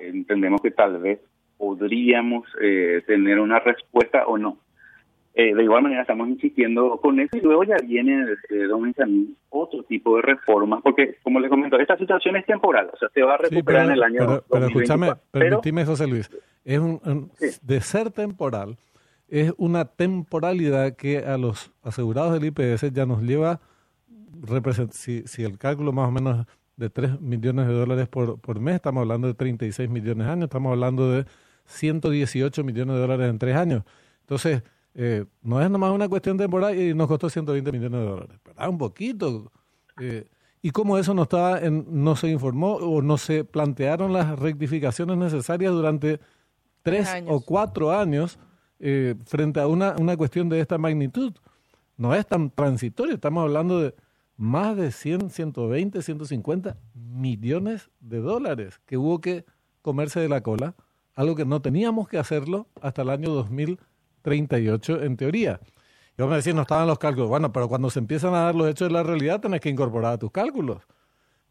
entendemos 0.00 0.60
que 0.60 0.70
tal 0.70 0.98
vez 0.98 1.20
podríamos 1.56 2.46
tener 3.06 3.40
una 3.40 3.58
respuesta 3.60 4.26
o 4.26 4.36
no. 4.36 4.58
De 5.42 5.62
igual 5.62 5.82
manera 5.82 6.00
estamos 6.00 6.28
insistiendo 6.28 6.98
con 7.02 7.20
eso 7.20 7.36
y 7.36 7.40
luego 7.40 7.64
ya 7.64 7.76
viene, 7.84 8.24
Benjamín, 8.48 9.36
otro 9.50 9.82
tipo 9.82 10.16
de 10.16 10.22
reformas, 10.22 10.80
porque 10.82 11.16
como 11.22 11.40
le 11.40 11.50
comento, 11.50 11.78
esta 11.78 11.98
situación 11.98 12.36
es 12.36 12.46
temporal, 12.46 12.90
o 12.92 12.96
sea, 12.96 13.10
se 13.12 13.22
va 13.22 13.34
a 13.34 13.38
recuperar 13.38 13.86
en 13.86 13.92
el 13.92 14.02
año 14.02 14.18
pero, 14.18 14.44
pero 14.50 14.66
escúchame, 14.66 15.12
permíteme, 15.30 15.84
José 15.84 16.06
Luis, 16.06 16.30
es 16.64 16.78
un, 16.78 17.30
de 17.62 17.80
ser 17.82 18.10
temporal, 18.10 18.76
es 19.28 19.52
una 19.58 19.84
temporalidad 19.84 20.96
que 20.96 21.18
a 21.18 21.36
los 21.36 21.70
asegurados 21.82 22.32
del 22.32 22.46
IPS 22.46 22.92
ya 22.92 23.04
nos 23.04 23.22
lleva, 23.22 23.60
si, 24.90 25.22
si 25.26 25.44
el 25.44 25.58
cálculo 25.58 25.92
más 25.92 26.08
o 26.08 26.12
menos 26.12 26.46
de 26.76 26.90
3 26.90 27.20
millones 27.20 27.66
de 27.66 27.74
dólares 27.74 28.08
por, 28.08 28.40
por 28.40 28.60
mes, 28.60 28.76
estamos 28.76 29.02
hablando 29.02 29.26
de 29.26 29.34
36 29.34 29.88
millones 29.90 30.26
de 30.26 30.32
años, 30.32 30.44
estamos 30.44 30.72
hablando 30.72 31.10
de 31.10 31.26
118 31.66 32.64
millones 32.64 32.94
de 32.94 33.00
dólares 33.00 33.28
en 33.28 33.38
tres 33.38 33.56
años. 33.56 33.82
Entonces, 34.20 34.62
eh, 34.98 35.26
no 35.42 35.60
es 35.60 35.70
nomás 35.70 35.92
una 35.92 36.08
cuestión 36.08 36.38
temporal 36.38 36.78
y 36.78 36.94
nos 36.94 37.06
costó 37.06 37.28
120 37.28 37.70
millones 37.70 38.00
de 38.00 38.06
dólares. 38.06 38.38
¿verdad? 38.42 38.68
Un 38.70 38.78
poquito. 38.78 39.52
Eh, 40.00 40.26
y 40.62 40.70
cómo 40.70 40.96
eso 40.96 41.12
no 41.12 41.24
estaba 41.24 41.60
en, 41.60 41.84
no 41.86 42.16
se 42.16 42.28
informó 42.28 42.76
o 42.76 43.02
no 43.02 43.18
se 43.18 43.44
plantearon 43.44 44.14
las 44.14 44.38
rectificaciones 44.38 45.18
necesarias 45.18 45.70
durante 45.72 46.18
tres 46.82 47.10
o 47.26 47.42
cuatro 47.42 47.92
años 47.92 48.38
eh, 48.78 49.16
frente 49.26 49.60
a 49.60 49.66
una, 49.66 49.94
una 49.98 50.16
cuestión 50.16 50.48
de 50.48 50.60
esta 50.60 50.78
magnitud. 50.78 51.34
No 51.98 52.14
es 52.14 52.26
tan 52.26 52.50
transitorio, 52.50 53.16
estamos 53.16 53.42
hablando 53.42 53.80
de 53.80 53.94
más 54.38 54.78
de 54.78 54.92
100, 54.92 55.28
120, 55.28 56.00
150 56.00 56.78
millones 56.94 57.90
de 58.00 58.20
dólares 58.20 58.80
que 58.86 58.96
hubo 58.96 59.20
que 59.20 59.44
comerse 59.82 60.20
de 60.20 60.30
la 60.30 60.42
cola, 60.42 60.74
algo 61.14 61.36
que 61.36 61.44
no 61.44 61.60
teníamos 61.60 62.08
que 62.08 62.18
hacerlo 62.18 62.66
hasta 62.80 63.02
el 63.02 63.10
año 63.10 63.30
2038 64.26 65.02
en 65.02 65.16
teoría. 65.16 65.60
Y 66.18 66.22
vamos 66.22 66.34
a 66.34 66.36
decir, 66.36 66.54
no 66.54 66.62
estaban 66.62 66.86
los 66.86 66.98
cálculos. 66.98 67.28
Bueno, 67.28 67.52
pero 67.52 67.68
cuando 67.68 67.90
se 67.90 67.98
empiezan 67.98 68.34
a 68.34 68.42
dar 68.42 68.54
los 68.54 68.68
hechos 68.68 68.88
de 68.88 68.94
la 68.94 69.02
realidad, 69.02 69.40
tenés 69.40 69.60
que 69.60 69.68
incorporar 69.68 70.14
a 70.14 70.18
tus 70.18 70.30
cálculos 70.30 70.82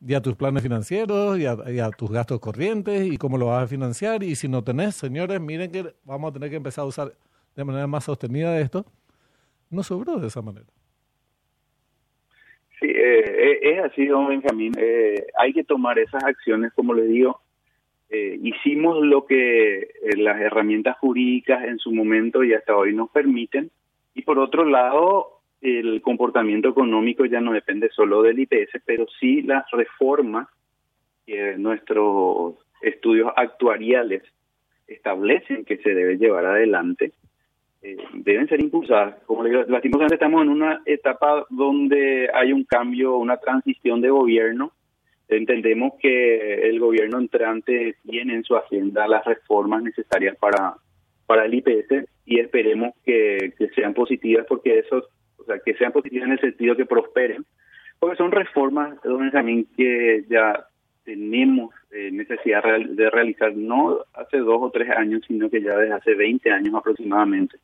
y 0.06 0.14
a 0.14 0.22
tus 0.22 0.36
planes 0.36 0.62
financieros 0.62 1.40
y 1.40 1.46
a, 1.46 1.90
tus 1.92 2.12
gastos 2.12 2.40
corrientes 2.40 3.06
y 3.06 3.18
cómo 3.18 3.38
lo 3.38 3.48
vas 3.48 3.64
a 3.64 3.68
financiar. 3.68 4.24
Y 4.24 4.36
si 4.36 4.48
no 4.48 4.64
tenés, 4.64 4.96
señores, 4.96 5.40
miren 5.40 5.72
que 5.72 5.94
vamos 6.04 6.32
a 6.32 6.34
tener 6.34 6.50
que 6.50 6.58
empezar 6.58 6.84
a 6.84 6.88
usar 6.88 7.12
de 7.56 7.64
manera 7.64 7.88
más 7.88 8.04
sostenida 8.04 8.60
esto. 8.60 8.86
No 9.70 9.84
sobró 9.84 10.18
de 10.18 10.28
esa 10.28 10.42
manera. 10.42 10.68
Sí, 12.80 12.88
eh, 12.88 13.60
es 13.62 13.86
así, 13.86 14.06
don 14.06 14.28
Benjamín. 14.28 14.74
Eh, 14.78 15.28
hay 15.40 15.54
que 15.54 15.64
tomar 15.64 15.98
esas 15.98 16.24
acciones, 16.24 16.74
como 16.74 16.94
le 16.94 17.04
digo. 17.04 17.40
Eh, 18.18 18.40
hicimos 18.42 19.04
lo 19.06 19.26
que 19.26 19.80
eh, 19.80 19.90
las 20.16 20.40
herramientas 20.40 20.98
jurídicas 21.00 21.66
en 21.66 21.80
su 21.80 21.92
momento 21.92 22.46
y 22.46 22.54
hasta 22.54 22.74
hoy 22.74 22.94
nos 22.94 23.10
permiten. 23.10 23.72
Y 24.14 24.22
por 24.22 24.40
otro 24.40 24.64
lado, 24.64 25.42
el 25.60 26.02
comportamiento 26.02 26.70
económico 26.70 27.26
ya 27.26 27.42
no 27.42 27.52
depende 27.52 27.90
solo 27.90 28.22
del 28.22 28.40
IPS, 28.40 28.82
pero 28.86 29.06
sí 29.20 29.42
las 29.42 29.70
reformas 29.72 30.48
que 31.26 31.58
nuestros 31.58 32.56
estudios 32.82 33.34
actuariales 33.36 34.24
establecen 34.88 35.66
que 35.66 35.78
se 35.78 35.94
debe 35.94 36.18
llevar 36.18 36.46
adelante 36.46 37.12
eh, 37.82 37.98
deben 38.14 38.48
ser 38.48 38.62
impulsadas. 38.62 39.16
Como 39.26 39.44
le 39.44 39.50
digo, 39.50 39.64
lastimosamente 39.68 40.16
estamos 40.16 40.42
en 40.42 40.50
una 40.50 40.82
etapa 40.86 41.46
donde 41.50 42.30
hay 42.34 42.54
un 42.54 42.64
cambio, 42.64 43.18
una 43.18 43.36
transición 43.38 44.00
de 44.00 44.10
gobierno. 44.10 44.72
Entendemos 45.28 45.94
que 46.00 46.70
el 46.70 46.80
gobierno 46.80 47.20
entrante 47.20 47.96
tiene 48.08 48.36
en 48.36 48.44
su 48.44 48.56
agenda 48.56 49.08
las 49.08 49.26
reformas 49.26 49.82
necesarias 49.84 50.38
para, 50.38 50.76
para 51.26 51.46
el 51.46 51.54
IPS 51.56 52.08
y 52.26 52.40
esperemos 52.40 52.94
que, 53.04 53.54
sean 53.76 53.94
positivas 53.94 54.46
porque 54.48 54.80
esos 54.80 55.06
o 55.38 55.44
sea, 55.46 55.60
que 55.60 55.74
sean 55.76 55.92
positivas 55.92 56.28
en 56.28 56.34
el 56.34 56.40
sentido 56.40 56.76
que 56.76 56.86
prosperen, 56.86 57.46
porque 58.00 58.18
son 58.18 58.32
reformas, 58.32 59.00
también 59.32 59.68
que 59.78 60.26
ya 60.30 60.66
tenemos 61.04 61.74
eh, 61.92 62.10
necesidad 62.12 62.64
de 62.64 63.10
realizar 63.10 63.56
no 63.56 64.00
hace 64.14 64.38
dos 64.38 64.58
o 64.60 64.72
tres 64.72 64.90
años, 64.90 65.22
sino 65.28 65.50
que 65.50 65.62
ya 65.62 65.78
desde 65.78 65.94
hace 65.94 66.16
20 66.16 66.52
años 66.52 66.74
aproximadamente. 66.74 67.58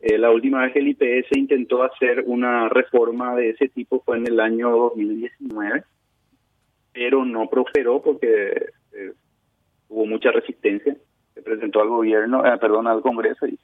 Eh, 0.00 0.18
la 0.18 0.30
última 0.30 0.62
vez 0.62 0.72
que 0.72 0.80
el 0.80 0.88
IPS 0.88 1.36
intentó 1.36 1.82
hacer 1.82 2.24
una 2.26 2.68
reforma 2.68 3.34
de 3.36 3.50
ese 3.50 3.68
tipo 3.68 4.02
fue 4.04 4.18
en 4.18 4.26
el 4.26 4.40
año 4.40 4.70
2019, 4.70 5.84
pero 6.94 7.24
no 7.24 7.50
prosperó 7.50 8.00
porque 8.00 8.68
eh, 8.92 9.12
hubo 9.88 10.06
mucha 10.06 10.30
resistencia. 10.30 10.96
Se 11.34 11.42
presentó 11.42 11.82
al 11.82 11.88
gobierno, 11.88 12.42
perdón, 12.60 12.86
al 12.86 13.02
Congreso 13.02 13.46
y 13.46 13.58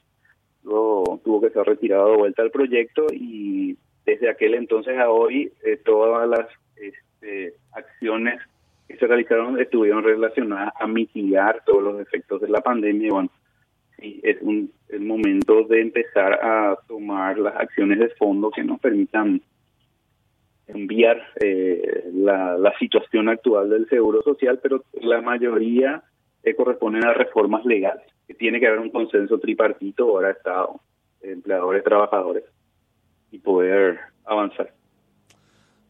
luego 0.63 1.19
tuvo 1.23 1.41
que 1.41 1.49
ser 1.49 1.63
retirado 1.63 2.11
de 2.11 2.17
vuelta 2.17 2.43
al 2.43 2.51
proyecto 2.51 3.07
y 3.11 3.77
desde 4.05 4.29
aquel 4.29 4.53
entonces 4.55 4.97
a 4.99 5.09
hoy 5.09 5.51
eh, 5.63 5.77
todas 5.77 6.27
las 6.27 6.47
este, 6.75 7.53
acciones 7.71 8.41
que 8.87 8.97
se 8.97 9.07
realizaron 9.07 9.59
estuvieron 9.59 10.03
relacionadas 10.03 10.73
a 10.77 10.85
mitigar 10.85 11.63
todos 11.65 11.81
los 11.81 12.01
efectos 12.01 12.41
de 12.41 12.49
la 12.49 12.59
pandemia 12.59 13.07
y 13.07 13.11
bueno, 13.11 13.29
sí, 13.97 14.19
es 14.23 14.37
un, 14.41 14.71
el 14.89 15.01
momento 15.01 15.63
de 15.63 15.81
empezar 15.81 16.33
a 16.33 16.77
tomar 16.87 17.37
las 17.37 17.55
acciones 17.55 17.99
de 17.99 18.09
fondo 18.09 18.51
que 18.51 18.63
nos 18.63 18.79
permitan 18.81 19.41
enviar 20.73 21.21
eh, 21.39 22.09
la, 22.13 22.57
la 22.57 22.77
situación 22.79 23.29
actual 23.29 23.69
del 23.69 23.87
seguro 23.89 24.21
social, 24.23 24.59
pero 24.61 24.83
la 24.93 25.21
mayoría 25.21 26.03
eh, 26.43 26.55
corresponden 26.55 27.05
a 27.05 27.13
reformas 27.13 27.65
legales 27.65 28.11
tiene 28.33 28.59
que 28.59 28.67
haber 28.67 28.79
un 28.79 28.89
consenso 28.89 29.39
tripartito, 29.39 30.03
ahora 30.03 30.31
Estado, 30.31 30.81
empleadores, 31.21 31.83
trabajadores, 31.83 32.43
y 33.31 33.39
poder 33.39 33.99
avanzar. 34.25 34.73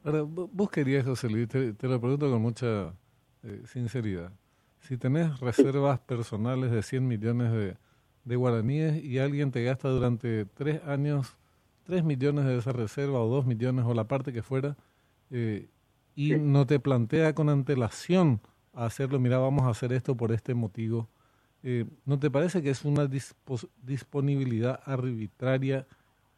Ahora, 0.03 0.23
vos 0.23 0.69
querías, 0.69 1.05
José 1.05 1.29
Luis, 1.29 1.47
te, 1.47 1.87
lo 1.87 1.99
pregunto 1.99 2.29
con 2.29 2.41
mucha 2.41 2.93
eh, 3.43 3.61
sinceridad. 3.65 4.31
Si 4.79 4.97
tenés 4.97 5.39
reservas 5.39 5.99
personales 5.99 6.71
de 6.71 6.81
100 6.81 7.07
millones 7.07 7.77
de 8.23 8.35
guaraníes 8.35 9.03
y 9.03 9.19
alguien 9.19 9.51
te 9.51 9.63
gasta 9.63 9.89
durante 9.89 10.45
tres 10.45 10.83
años 10.85 11.37
3 11.85 12.03
millones 12.03 12.45
de 12.45 12.57
esa 12.57 12.71
reserva 12.71 13.19
o 13.19 13.27
2 13.27 13.45
millones 13.45 13.85
o 13.85 13.93
la 13.93 14.05
parte 14.05 14.33
que 14.33 14.41
fuera 14.41 14.77
eh, 15.29 15.69
y 16.15 16.35
no 16.35 16.65
te 16.65 16.79
plantea 16.79 17.33
con 17.33 17.49
antelación 17.49 18.41
hacerlo, 18.73 19.19
mira, 19.19 19.37
vamos 19.37 19.63
a 19.63 19.69
hacer 19.69 19.93
esto 19.93 20.15
por 20.15 20.31
este 20.31 20.53
motivo, 20.53 21.09
eh, 21.63 21.85
¿no 22.05 22.19
te 22.19 22.31
parece 22.31 22.61
que 22.61 22.69
es 22.69 22.85
una 22.85 23.09
disponibilidad 23.83 24.81
arbitraria, 24.85 25.85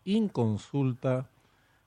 inconsulta, 0.04 1.30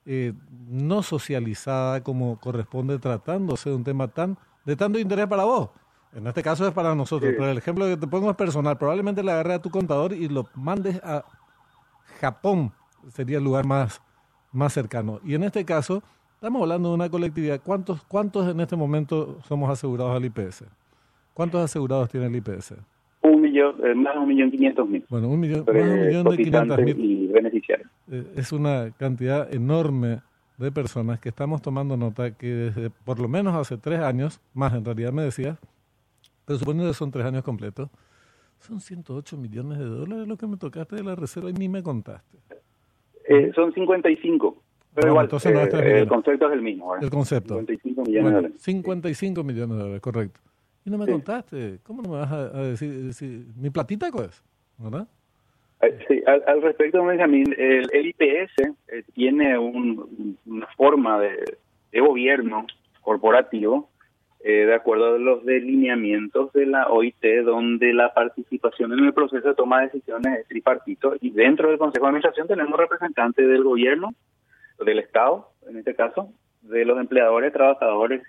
eh, 0.05 0.33
no 0.67 1.03
socializada 1.03 2.01
como 2.01 2.39
corresponde 2.39 2.97
tratándose 2.97 3.69
de 3.69 3.75
un 3.75 3.83
tema 3.83 4.07
tan 4.07 4.37
de 4.65 4.75
tanto 4.75 4.99
interés 4.99 5.27
para 5.27 5.43
vos? 5.43 5.69
En 6.13 6.25
este 6.25 6.41
caso 6.41 6.67
es 6.67 6.73
para 6.73 6.95
nosotros, 6.95 7.33
pero 7.37 7.51
el 7.51 7.57
ejemplo 7.57 7.85
que 7.85 7.97
te 7.97 8.07
pongo 8.07 8.29
es 8.31 8.35
personal. 8.35 8.77
Probablemente 8.77 9.21
le 9.21 9.31
agarre 9.31 9.55
a 9.55 9.61
tu 9.61 9.69
contador 9.69 10.13
y 10.13 10.29
lo 10.29 10.47
mandes 10.55 10.99
a 11.03 11.23
Japón, 12.19 12.73
sería 13.09 13.37
el 13.37 13.43
lugar 13.43 13.65
más, 13.65 14.01
más 14.51 14.73
cercano. 14.73 15.19
Y 15.23 15.35
en 15.35 15.43
este 15.43 15.65
caso, 15.65 16.03
estamos 16.35 16.61
hablando 16.61 16.89
de 16.89 16.95
una 16.95 17.09
colectividad. 17.09 17.61
¿Cuántos, 17.63 18.03
¿Cuántos 18.03 18.49
en 18.49 18.59
este 18.59 18.75
momento 18.75 19.39
somos 19.47 19.69
asegurados 19.69 20.15
al 20.15 20.25
IPS? 20.25 20.65
¿Cuántos 21.33 21.63
asegurados 21.63 22.09
tiene 22.09 22.27
el 22.27 22.35
IPS? 22.35 22.75
Un 23.21 23.41
millón, 23.41 23.75
eh, 23.85 23.93
más 23.93 24.13
de 24.13 24.19
un 24.19 24.27
millón 24.27 24.51
quinientos 24.51 24.87
mil. 24.87 25.05
Bueno, 25.09 25.29
un 25.29 25.39
millón, 25.39 25.65
más 25.65 25.75
de 25.75 25.81
un 25.81 26.07
millón 26.07 26.23
de 26.29 26.37
quinientos 26.37 26.79
mil. 26.79 26.99
Y 26.99 27.27
beneficiarios. 27.27 27.89
Eh, 28.11 28.25
es 28.35 28.51
una 28.51 28.91
cantidad 28.91 29.53
enorme 29.53 30.21
de 30.57 30.71
personas 30.71 31.19
que 31.19 31.29
estamos 31.29 31.61
tomando 31.61 31.97
nota 31.97 32.31
que 32.31 32.47
desde 32.47 32.89
por 32.89 33.19
lo 33.19 33.27
menos 33.27 33.55
hace 33.55 33.77
tres 33.77 33.99
años, 33.99 34.39
más 34.53 34.73
en 34.73 34.83
realidad 34.83 35.11
me 35.11 35.21
decía, 35.21 35.59
pero 36.45 36.57
suponiendo 36.57 36.89
que 36.89 36.95
son 36.95 37.11
tres 37.11 37.25
años 37.25 37.43
completos, 37.43 37.89
son 38.59 38.81
108 38.81 39.37
millones 39.37 39.77
de 39.77 39.85
dólares 39.85 40.27
lo 40.27 40.37
que 40.37 40.47
me 40.47 40.57
tocaste 40.57 40.95
de 40.95 41.03
la 41.03 41.15
reserva 41.15 41.49
y 41.49 41.53
ni 41.53 41.69
me 41.69 41.83
contaste. 41.83 42.37
Eh, 43.27 43.51
son 43.55 43.73
55. 43.73 44.63
Pero 44.95 45.07
Ah, 45.07 45.11
igual, 45.11 45.25
entonces 45.25 45.53
no 45.53 45.59
es 45.61 45.73
eh, 45.73 45.99
el 45.99 46.07
concepto 46.07 46.47
es 46.47 46.53
el 46.53 46.61
mismo. 46.61 46.89
¿verdad? 46.91 47.03
El 47.03 47.09
concepto. 47.11 47.53
55 47.55 48.01
millones 48.01 48.13
de 48.15 48.21
Bueno, 48.21 48.35
dólares. 48.37 48.61
55 48.61 49.43
millones 49.43 49.69
de 49.77 49.83
dólares, 49.83 50.01
correcto. 50.01 50.39
Y 50.85 50.89
no 50.89 50.97
me 50.97 51.05
Sí. 51.05 51.11
contaste. 51.11 51.79
¿Cómo 51.83 52.01
no 52.01 52.09
me 52.09 52.17
vas 52.17 52.31
a, 52.31 52.57
a 52.57 52.63
decir, 52.63 52.91
decir, 53.03 53.45
mi 53.57 53.69
platita 53.69 54.07
es? 54.07 54.43
¿Verdad? 54.77 55.07
Eh, 55.81 55.99
Sí, 56.07 56.23
al, 56.25 56.41
al 56.47 56.61
respecto, 56.63 57.03
Benjamín, 57.05 57.53
el, 57.57 57.87
el 57.93 58.07
IPS 58.07 58.73
eh, 58.87 59.03
tiene 59.13 59.57
un- 59.59 60.37
una 60.47 60.67
forma 60.77 61.19
de, 61.19 61.57
de 61.91 61.99
gobierno 61.99 62.65
corporativo 63.01 63.89
eh, 64.39 64.65
de 64.65 64.73
acuerdo 64.75 65.15
a 65.15 65.17
los 65.17 65.43
delineamientos 65.45 66.53
de 66.53 66.65
la 66.67 66.87
OIT, 66.89 67.23
donde 67.43 67.93
la 67.93 68.13
participación 68.13 68.93
en 68.93 69.05
el 69.05 69.13
proceso 69.13 69.47
de 69.47 69.55
toma 69.55 69.79
de 69.81 69.87
decisiones 69.87 70.39
es 70.39 70.47
tripartito 70.47 71.15
y 71.19 71.31
dentro 71.31 71.69
del 71.69 71.77
Consejo 71.79 72.05
de 72.05 72.09
Administración 72.09 72.47
tenemos 72.47 72.77
representantes 72.79 73.47
del 73.47 73.63
gobierno, 73.63 74.13
del 74.85 74.99
Estado, 74.99 75.49
en 75.67 75.77
este 75.77 75.95
caso, 75.95 76.29
de 76.61 76.85
los 76.85 76.99
empleadores, 76.99 77.51
trabajadores 77.51 78.21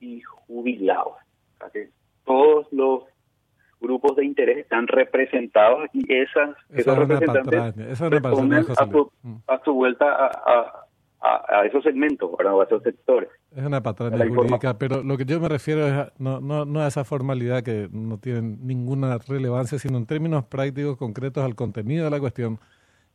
y 0.00 0.20
jubilados. 0.22 1.14
O 1.54 1.58
sea 1.58 1.70
que 1.70 1.88
todos 2.24 2.66
los 2.72 3.04
grupos 3.80 4.16
de 4.16 4.24
interés 4.24 4.58
están 4.58 4.86
representados 4.86 5.88
y 5.92 6.12
esas, 6.12 6.50
Esa 6.70 6.80
esos 6.92 6.98
representantes 6.98 7.60
patraña. 7.60 8.10
Responden 8.10 8.64
a 8.78 8.86
su, 8.86 9.12
a 9.46 9.60
su 9.64 9.72
vuelta 9.72 10.06
a, 10.12 10.26
a- 10.26 10.84
a- 11.20 11.60
a 11.60 11.66
esos 11.66 11.82
segmentos, 11.82 12.30
¿verdad? 12.38 12.54
o 12.54 12.60
a 12.60 12.64
esos 12.64 12.82
sectores. 12.82 13.28
Es 13.54 13.64
una 13.64 13.82
patraña 13.82 14.16
jurídica, 14.28 14.78
pero 14.78 15.02
lo 15.02 15.16
que 15.16 15.24
yo 15.24 15.40
me 15.40 15.48
refiero 15.48 15.86
es 15.86 15.92
a- 15.92 16.12
no, 16.18 16.40
no, 16.40 16.64
no 16.64 16.80
a 16.80 16.86
esa 16.86 17.04
formalidad 17.04 17.62
que 17.62 17.88
no 17.90 18.18
tiene 18.18 18.40
ninguna 18.42 19.18
relevancia, 19.18 19.78
sino 19.78 19.98
en 19.98 20.06
términos 20.06 20.44
prácticos, 20.44 20.96
concretos 20.96 21.44
al 21.44 21.54
contenido 21.56 22.04
de 22.04 22.10
la 22.10 22.20
cuestión. 22.20 22.60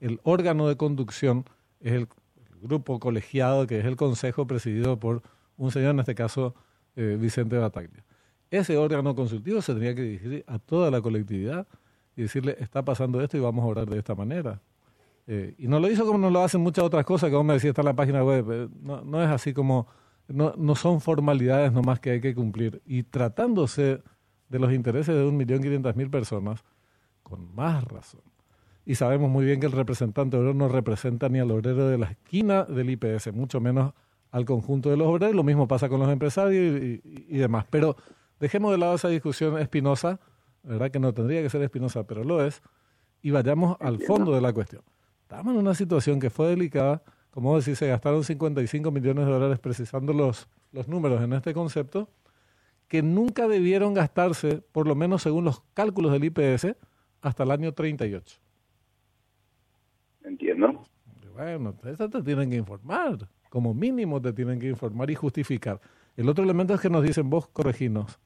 El 0.01 0.19
órgano 0.23 0.67
de 0.67 0.75
conducción 0.75 1.45
es 1.79 1.93
el, 1.93 2.01
el 2.01 2.59
grupo 2.61 2.99
colegiado, 2.99 3.67
que 3.67 3.79
es 3.79 3.85
el 3.85 3.95
consejo 3.95 4.45
presidido 4.47 4.99
por 4.99 5.21
un 5.57 5.71
señor, 5.71 5.91
en 5.91 5.99
este 5.99 6.15
caso 6.15 6.55
eh, 6.95 7.17
Vicente 7.19 7.57
Bataglia. 7.57 8.03
Ese 8.51 8.77
órgano 8.77 9.15
consultivo 9.15 9.61
se 9.61 9.73
tenía 9.73 9.95
que 9.95 10.01
dirigir 10.01 10.43
a 10.47 10.59
toda 10.59 10.91
la 10.91 11.01
colectividad 11.01 11.65
y 12.15 12.23
decirle, 12.23 12.55
está 12.59 12.83
pasando 12.83 13.21
esto 13.21 13.37
y 13.37 13.39
vamos 13.39 13.63
a 13.63 13.67
orar 13.67 13.85
de 13.87 13.97
esta 13.97 14.13
manera. 14.13 14.59
Eh, 15.27 15.55
y 15.57 15.67
no 15.67 15.79
lo 15.79 15.89
hizo 15.89 16.05
como 16.05 16.17
no 16.19 16.29
lo 16.29 16.41
hacen 16.43 16.61
muchas 16.61 16.83
otras 16.83 17.05
cosas, 17.05 17.29
que 17.29 17.35
vos 17.35 17.45
me 17.45 17.53
decías, 17.53 17.69
está 17.69 17.81
en 17.81 17.85
la 17.87 17.95
página 17.95 18.23
web. 18.23 18.45
Eh, 18.51 18.69
no, 18.81 19.03
no 19.03 19.23
es 19.23 19.29
así 19.29 19.53
como, 19.53 19.87
no, 20.27 20.53
no 20.57 20.75
son 20.75 20.99
formalidades 21.01 21.71
nomás 21.71 21.99
que 21.99 22.11
hay 22.11 22.21
que 22.21 22.35
cumplir. 22.35 22.81
Y 22.85 23.03
tratándose 23.03 24.01
de 24.49 24.59
los 24.59 24.73
intereses 24.73 25.15
de 25.15 25.23
un 25.25 25.37
millón 25.37 25.61
quinientas 25.61 25.95
mil 25.95 26.09
personas, 26.09 26.63
con 27.23 27.53
más 27.55 27.83
razón. 27.85 28.21
Y 28.85 28.95
sabemos 28.95 29.29
muy 29.29 29.45
bien 29.45 29.61
que 29.61 29.65
el 29.65 29.71
representante 29.71 30.35
obrero 30.35 30.53
no 30.53 30.67
representa 30.67 31.29
ni 31.29 31.39
al 31.39 31.49
obrero 31.51 31.87
de 31.87 31.97
la 31.97 32.07
esquina 32.11 32.63
del 32.65 32.89
IPS, 32.89 33.31
mucho 33.33 33.61
menos 33.61 33.93
al 34.29 34.43
conjunto 34.43 34.89
de 34.89 34.97
los 34.97 35.07
obreros. 35.07 35.33
Lo 35.35 35.43
mismo 35.43 35.67
pasa 35.69 35.87
con 35.87 36.01
los 36.01 36.09
empresarios 36.09 36.81
y, 36.81 37.01
y- 37.05 37.25
y 37.29 37.37
demás. 37.37 37.65
Pero 37.69 37.95
dejemos 38.41 38.71
de 38.73 38.77
lado 38.79 38.95
esa 38.95 39.07
discusión 39.07 39.57
espinosa, 39.57 40.19
¿verdad? 40.63 40.91
Que 40.91 40.99
no 40.99 41.13
tendría 41.13 41.41
que 41.41 41.49
ser 41.49 41.61
espinosa, 41.61 42.03
pero 42.05 42.25
lo 42.25 42.43
es, 42.45 42.61
y 43.21 43.31
vayamos 43.31 43.77
al 43.79 43.99
fondo 43.99 44.33
de 44.35 44.41
la 44.41 44.51
cuestión. 44.51 44.81
Estamos 45.33 45.53
en 45.55 45.59
una 45.61 45.73
situación 45.73 46.19
que 46.19 46.29
fue 46.29 46.47
delicada, 46.49 47.01
como 47.31 47.55
decir, 47.55 47.75
se 47.75 47.87
gastaron 47.87 48.23
55 48.23 48.91
millones 48.91 49.25
de 49.25 49.31
dólares 49.31 49.57
precisando 49.57 50.13
los, 50.13 50.47
los 50.71 50.87
números 50.87 51.23
en 51.23 51.33
este 51.33 51.55
concepto, 51.55 52.07
que 52.87 53.01
nunca 53.01 53.47
debieron 53.47 53.95
gastarse, 53.95 54.61
por 54.71 54.87
lo 54.87 54.93
menos 54.93 55.23
según 55.23 55.43
los 55.45 55.61
cálculos 55.73 56.11
del 56.11 56.25
IPS, 56.25 56.75
hasta 57.23 57.43
el 57.43 57.49
año 57.49 57.71
38. 57.71 58.39
Entiendo. 60.23 60.83
Bueno, 61.33 61.73
eso 61.85 62.07
te 62.09 62.21
tienen 62.21 62.51
que 62.51 62.57
informar. 62.57 63.27
Como 63.49 63.73
mínimo 63.73 64.21
te 64.21 64.33
tienen 64.33 64.59
que 64.59 64.69
informar 64.69 65.09
y 65.09 65.15
justificar. 65.15 65.81
El 66.15 66.29
otro 66.29 66.43
elemento 66.43 66.75
es 66.75 66.79
que 66.81 66.91
nos 66.91 67.01
dicen, 67.01 67.27
vos 67.31 67.47
correginos 67.47 68.19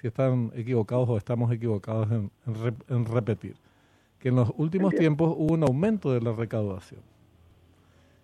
si 0.00 0.06
están 0.06 0.50
equivocados 0.54 1.10
o 1.10 1.18
estamos 1.18 1.52
equivocados 1.52 2.10
en, 2.10 2.30
en 2.46 2.54
rep- 2.54 2.84
en 2.88 3.04
repetir. 3.04 3.56
Que 4.24 4.30
en 4.30 4.36
los 4.36 4.54
últimos 4.56 4.94
Entiendo. 4.94 5.26
tiempos 5.26 5.34
hubo 5.36 5.52
un 5.52 5.64
aumento 5.64 6.10
de 6.10 6.22
la 6.22 6.32
recaudación. 6.32 7.02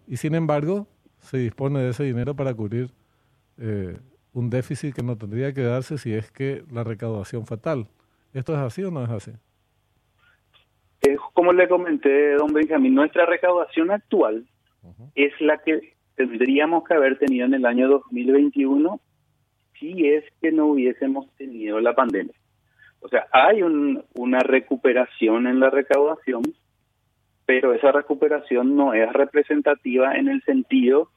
Y 0.09 0.17
sin 0.17 0.35
embargo, 0.35 0.87
se 1.19 1.37
dispone 1.37 1.81
de 1.81 1.91
ese 1.91 2.05
dinero 2.05 2.35
para 2.35 2.55
cubrir 2.55 2.89
eh, 3.59 3.99
un 4.33 4.49
déficit 4.49 4.95
que 4.95 5.03
no 5.03 5.19
tendría 5.19 5.53
que 5.53 5.61
darse 5.61 5.99
si 5.99 6.15
es 6.15 6.33
que 6.33 6.65
la 6.73 6.85
recaudación 6.85 7.45
fue 7.45 7.59
tal. 7.59 7.87
¿Esto 8.33 8.55
es 8.55 8.61
así 8.61 8.83
o 8.83 8.91
no 8.91 9.05
es 9.05 9.11
así? 9.11 9.33
Eh, 11.03 11.19
como 11.35 11.53
le 11.53 11.69
comenté, 11.69 12.33
don 12.33 12.55
Benjamín, 12.55 12.95
nuestra 12.95 13.27
recaudación 13.27 13.91
actual 13.91 14.47
es 15.15 15.39
la 15.39 15.59
que 15.59 15.97
tendríamos 16.15 16.83
que 16.85 16.95
haber 16.95 17.19
tenido 17.19 17.45
en 17.45 17.53
el 17.53 17.67
año 17.67 17.91
2021 17.91 18.99
si 19.79 20.09
es 20.09 20.25
que 20.41 20.51
no 20.51 20.69
hubiésemos 20.69 21.31
tenido 21.37 21.79
la 21.79 21.95
pandemia. 21.95 22.35
O 23.01 23.09
sea, 23.09 23.27
hay 23.33 23.63
un- 23.63 24.05
una 24.15 24.41
recuperación 24.41 25.47
en 25.47 25.61
la 25.61 25.71
recaudación, 25.71 26.43
pero 27.47 27.73
esa 27.75 27.93
recuperación 27.93 28.77
no 28.77 28.95
es 28.95 29.13
representativa 29.13 30.15
en 30.17 30.29
el 30.29 30.43
sentido 30.43 31.11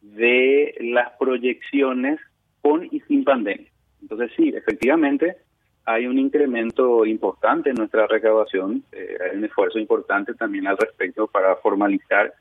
de 0.00 0.74
las 0.80 1.12
proyecciones 1.18 2.20
con 2.62 2.84
y 2.90 3.00
sin 3.00 3.24
pandemia. 3.24 3.68
Entonces 4.02 4.30
sí, 4.36 4.52
efectivamente 4.56 5.36
hay 5.84 6.06
un 6.06 6.18
incremento 6.18 7.04
importante 7.06 7.70
en 7.70 7.76
nuestra 7.76 8.06
recaudación, 8.06 8.82
eh, 8.92 9.16
hay 9.30 9.36
un 9.38 9.44
esfuerzo 9.44 9.78
importante 9.78 10.34
también 10.34 10.66
al 10.66 10.76
respecto 10.76 11.28
para 11.28 11.54
formalizar 11.56 12.32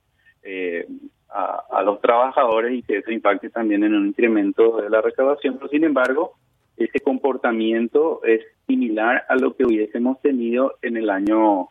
eh, 0.42 0.88
a, 1.30 1.64
a 1.72 1.82
los 1.84 2.00
trabajadores 2.02 2.74
y 2.74 2.82
que 2.84 2.98
eso 2.98 3.12
impacte 3.12 3.50
también 3.50 3.84
en 3.84 3.94
un 3.94 4.08
incremento 4.08 4.82
de 4.82 4.90
la 4.90 5.02
recaudación. 5.02 5.58
Pero, 5.58 5.70
sin 5.70 5.84
embargo, 5.84 6.34
ese 6.78 7.00
comportamiento 7.00 8.22
es 8.24 8.42
similar 8.68 9.24
a 9.30 9.36
lo 9.36 9.56
que 9.56 9.66
hubiésemos 9.66 10.22
tenido 10.22 10.78
en 10.82 10.98
el 10.98 11.10
año 11.10 11.70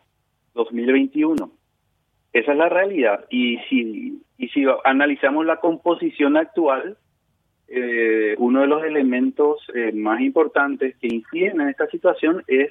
2021. 0.53 1.51
Esa 2.33 2.51
es 2.51 2.57
la 2.57 2.69
realidad. 2.69 3.25
Y 3.29 3.57
si, 3.69 4.21
y 4.37 4.47
si 4.49 4.65
analizamos 4.83 5.45
la 5.45 5.57
composición 5.59 6.37
actual, 6.37 6.97
eh, 7.67 8.35
uno 8.37 8.61
de 8.61 8.67
los 8.67 8.83
elementos 8.83 9.59
eh, 9.73 9.91
más 9.91 10.21
importantes 10.21 10.95
que 10.97 11.07
inciden 11.07 11.61
en 11.61 11.69
esta 11.69 11.87
situación 11.87 12.43
es 12.47 12.69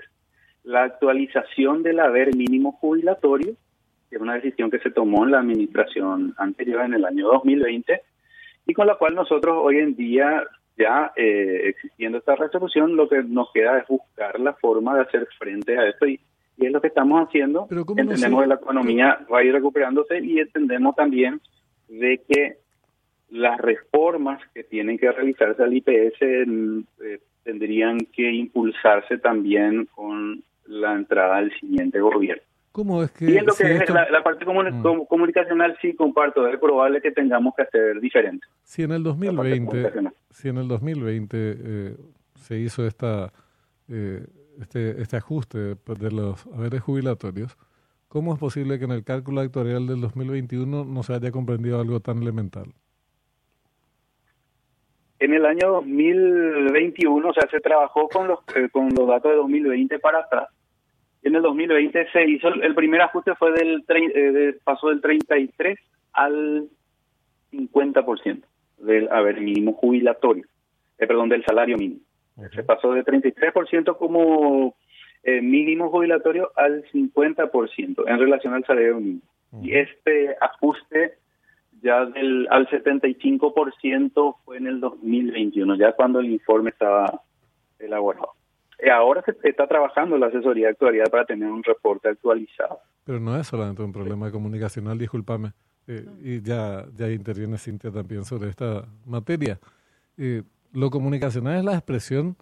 la 0.63 0.85
actualización 0.85 1.83
del 1.83 2.01
haber 2.01 2.35
mínimo 2.35 2.73
jubilatorio, 2.73 3.55
que 4.09 4.17
es 4.17 4.23
una 4.23 4.35
decisión 4.35 4.71
que 4.71 4.79
se 4.79 4.91
tomó 4.91 5.25
en 5.25 5.33
la 5.33 5.41
administración 5.41 6.35
anterior 6.39 6.85
en 6.85 6.95
el 6.95 7.05
año 7.05 7.29
2020 7.29 8.03
y 8.67 8.73
con 8.73 8.87
la 8.87 8.97
cual 8.97 9.15
nosotros 9.15 9.57
hoy 9.61 9.79
en 9.79 9.95
día 9.95 10.43
ya 10.77 11.13
eh, 11.17 11.63
existiendo 11.69 12.19
esta 12.19 12.35
resolución 12.37 12.97
lo 12.97 13.09
que 13.09 13.23
nos 13.23 13.53
queda 13.53 13.79
es 13.79 13.87
buscar 13.89 14.39
la 14.41 14.55
forma 14.55 14.95
de 14.97 15.03
hacer 15.03 15.29
frente 15.39 15.79
a 15.79 15.89
esto 15.89 16.07
y, 16.07 16.21
y 16.57 16.67
es 16.67 16.73
lo 16.73 16.81
que 16.81 16.89
estamos 16.89 17.27
haciendo. 17.27 17.67
Pero 17.69 17.85
¿cómo 17.85 18.03
no 18.03 18.11
Entendemos 18.11 18.41
se- 18.41 18.45
que 18.45 18.49
la 18.49 18.55
economía 18.57 19.19
va 19.33 19.39
a 19.39 19.45
ir 19.45 19.53
recuperándose 19.53 20.19
y 20.21 20.39
entendemos 20.41 20.95
también 20.97 21.41
de 21.89 22.21
que 22.29 22.57
las 23.31 23.59
reformas 23.59 24.41
que 24.53 24.65
tienen 24.65 24.99
que 24.99 25.11
realizarse 25.11 25.63
al 25.63 25.73
IPS 25.75 26.17
eh, 26.23 27.19
tendrían 27.43 27.99
que 28.13 28.31
impulsarse 28.33 29.19
también 29.19 29.87
con 29.95 30.43
la 30.67 30.95
entrada 30.95 31.41
del 31.41 31.53
siguiente 31.59 32.01
gobierno. 32.01 32.43
¿Cómo 32.75 33.05
es 33.05 33.13
que... 33.13 33.27
Que 33.27 33.37
es 33.37 33.61
esto- 33.61 33.95
la, 33.95 34.11
la 34.11 34.23
parte 34.25 34.45
comuni- 34.45 34.73
Mm. 34.73 34.83
com- 34.83 35.07
comunicacional 35.07 35.79
sí 35.81 35.95
comparto, 35.95 36.49
es 36.49 36.59
probable 36.59 37.01
que 37.01 37.13
tengamos 37.13 37.55
que 37.55 37.63
hacer 37.63 38.01
diferente. 38.01 38.45
Si 38.65 38.83
en 38.83 38.91
el 38.91 39.05
la 39.05 39.11
parte 39.15 39.27
2020, 39.29 39.67
comunicacional. 39.71 40.15
si 40.31 40.49
en 40.49 40.59
el 40.59 40.67
2020 40.67 41.37
eh, 41.39 41.97
se 42.35 42.59
hizo 42.59 42.85
esta, 42.85 43.33
eh, 43.89 44.27
este, 44.61 45.01
este 45.01 45.17
ajuste 45.17 45.59
de 45.77 46.11
los 46.11 46.45
haberes 46.49 46.81
jubilatorios, 46.83 47.57
¿cómo 48.09 48.33
es 48.35 48.41
posible 48.41 48.77
que 48.81 48.87
en 48.87 48.91
el 48.91 49.05
cálculo 49.05 49.41
actuarial 49.43 49.87
del 49.87 50.01
2021 50.01 50.85
no 50.85 51.03
se 51.05 51.15
haya 51.15 51.31
comprendido 51.31 51.81
algo 51.81 52.01
tan 52.01 52.21
elemental? 52.23 52.73
En 55.21 55.33
el 55.33 55.47
año 55.47 55.69
2021, 55.75 57.29
o 57.29 57.33
sea, 57.33 57.49
se 57.51 57.61
trabajó 57.61 58.09
con 58.09 58.27
los 58.27 58.41
eh, 58.57 58.69
con 58.71 58.89
los 58.89 59.07
datos 59.07 59.31
de 59.31 59.37
2020 59.37 59.99
para 60.01 60.19
atrás. 60.21 60.49
En 61.25 61.35
el 61.35 61.43
2020 61.43 62.07
se 62.13 62.25
hizo 62.29 62.49
el, 62.49 62.63
el 62.63 62.75
primer 62.75 63.01
ajuste 63.01 63.35
fue 63.35 63.53
del 63.53 63.85
eh, 63.89 64.31
de- 64.33 64.53
pasó 64.65 64.89
del 64.91 65.01
33 65.01 65.79
al 66.13 66.69
50% 67.53 68.43
del 68.79 69.09
haber 69.11 69.41
mínimo 69.41 69.73
jubilatorio, 69.73 70.45
eh, 70.99 71.07
perdón, 71.07 71.29
del 71.31 71.45
salario 71.45 71.77
mínimo. 71.77 72.01
Se 72.53 72.65
pasó 72.65 72.93
de 72.93 73.05
33% 73.05 73.97
como 73.97 74.75
eh, 75.23 75.41
mínimo 75.41 75.89
jubilatorio 75.91 76.51
al 76.57 76.85
50% 76.93 78.05
en 78.07 78.19
relación 78.19 78.55
al 78.55 78.65
salario 78.65 78.97
mínimo. 79.01 79.21
Y 79.63 79.75
este 79.77 80.37
ajuste 80.41 81.15
ya 81.81 82.07
del 82.07 82.49
al 82.51 82.67
75% 82.69 84.37
fue 84.45 84.57
en 84.57 84.67
el 84.67 84.81
2021, 84.81 85.77
ya 85.77 85.93
cuando 85.93 86.19
el 86.21 86.27
informe 86.31 86.71
estaba 86.71 87.21
elaborado. 87.79 88.31
Y 88.85 88.91
ahora 88.91 89.23
se 89.25 89.49
está 89.49 89.67
trabajando 89.67 90.19
la 90.19 90.27
asesoría 90.27 90.67
de 90.67 90.73
actualidad 90.73 91.07
para 91.11 91.25
tener 91.25 91.51
un 91.51 91.63
reporte 91.63 92.09
actualizado. 92.09 92.81
Pero 93.05 93.19
no 93.19 93.39
es 93.39 93.47
solamente 93.47 93.83
un 93.83 93.93
problema 93.93 94.31
comunicacional, 94.31 94.99
discúlpame, 94.99 95.53
eh, 95.87 96.07
y 96.23 96.43
ya, 96.43 96.85
ya 96.95 97.09
interviene 97.11 97.57
Cintia 97.57 97.91
también 97.91 98.25
sobre 98.25 98.51
esta 98.51 98.85
materia. 99.07 99.59
Eh, 100.19 100.43
lo 100.73 100.91
comunicacional 100.91 101.59
es 101.59 101.65
la 101.65 101.75
expresión 101.75 102.37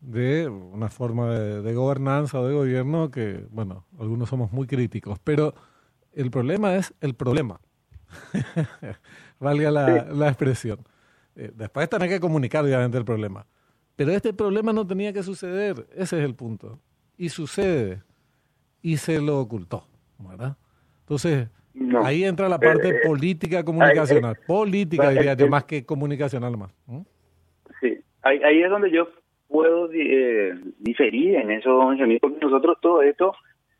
de 0.00 0.48
una 0.48 0.88
forma 0.88 1.30
de, 1.38 1.62
de, 1.62 1.74
gobernanza 1.74 2.40
o 2.40 2.46
de 2.48 2.54
gobierno 2.54 3.10
que, 3.10 3.46
bueno, 3.50 3.84
algunos 4.00 4.28
somos 4.28 4.50
muy 4.50 4.66
críticos, 4.66 5.20
pero 5.22 5.54
el 6.12 6.32
problema 6.32 6.74
es 6.74 6.94
el 7.00 7.14
problema. 7.14 7.60
Valga 9.38 9.70
la, 9.70 10.04
la 10.04 10.28
expresión. 10.28 10.80
Eh, 11.36 11.52
después 11.54 11.88
tener 11.88 12.08
que 12.08 12.18
comunicar, 12.18 12.64
obviamente, 12.64 12.98
el 12.98 13.04
problema. 13.04 13.46
Pero 13.96 14.12
este 14.12 14.34
problema 14.34 14.72
no 14.74 14.86
tenía 14.86 15.12
que 15.12 15.22
suceder, 15.22 15.86
ese 15.92 16.18
es 16.18 16.24
el 16.24 16.34
punto. 16.34 16.78
Y 17.16 17.30
sucede, 17.30 18.02
y 18.82 18.98
se 18.98 19.20
lo 19.20 19.40
ocultó, 19.40 19.88
¿verdad? 20.18 20.56
Entonces, 21.00 21.48
no. 21.72 22.04
ahí 22.04 22.24
entra 22.24 22.48
la 22.48 22.58
parte 22.58 22.90
eh, 22.90 23.00
política 23.06 23.64
comunicacional, 23.64 24.34
eh, 24.34 24.40
política 24.46 25.10
diría 25.10 25.34
yo, 25.34 25.48
más 25.48 25.64
que 25.64 25.86
comunicacional 25.86 26.58
más. 26.58 26.74
¿Mm? 26.86 27.00
Sí, 27.80 27.98
ahí, 28.22 28.38
ahí, 28.44 28.62
es 28.62 28.68
donde 28.68 28.90
yo 28.90 29.08
puedo 29.48 29.90
eh, 29.92 30.54
diferir 30.78 31.36
en 31.36 31.50
eso, 31.52 31.90
porque 32.20 32.38
nosotros 32.42 32.76
todo 32.82 33.00
esto, 33.00 33.32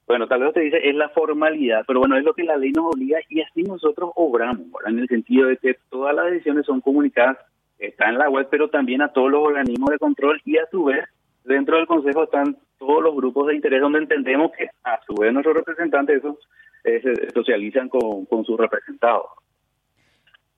bueno, 0.07 0.27
tal 0.29 0.41
vez 0.41 0.55
te 0.55 0.61
dice, 0.61 0.89
es 0.89 0.95
la 0.95 1.11
formalidad, 1.11 1.85
pero 1.87 2.01
bueno, 2.01 2.17
es 2.17 2.25
lo 2.25 2.33
que 2.33 2.45
la 2.45 2.57
ley 2.57 2.73
nos 2.73 2.95
obliga 2.95 3.19
y 3.29 3.43
así 3.43 3.65
nosotros 3.65 4.13
obramos, 4.15 4.67
¿verdad? 4.73 4.93
en 4.93 5.01
el 5.01 5.09
sentido 5.09 5.49
de 5.49 5.59
que 5.59 5.77
todas 5.91 6.15
las 6.17 6.31
decisiones 6.31 6.65
son 6.65 6.81
comunicadas 6.81 7.37
está 7.79 8.09
en 8.09 8.19
la 8.19 8.29
web, 8.29 8.49
pero 8.51 8.69
también 8.69 9.03
a 9.03 9.13
todos 9.13 9.31
los 9.31 9.43
organismos 9.43 9.91
de 9.91 9.99
control 9.99 10.41
y 10.45 10.57
a 10.59 10.67
su 10.71 10.85
vez 10.85 11.05
dentro 11.45 11.77
del 11.77 11.87
Consejo 11.87 12.25
están 12.25 12.57
todos 12.79 13.03
los 13.03 13.15
grupos 13.15 13.47
de 13.49 13.57
interés 13.57 13.81
donde 13.81 14.01
entendemos 14.01 14.51
que 14.57 14.69
a 14.85 15.01
su 15.07 15.15
vez 15.15 15.33
nuestros 15.33 15.57
representantes 15.57 16.19
esos, 16.19 16.37
eh, 16.85 17.01
se 17.03 17.31
socializan 17.31 17.89
con, 17.89 18.27
con 18.27 18.45
sus 18.45 18.59
representados. 18.59 19.27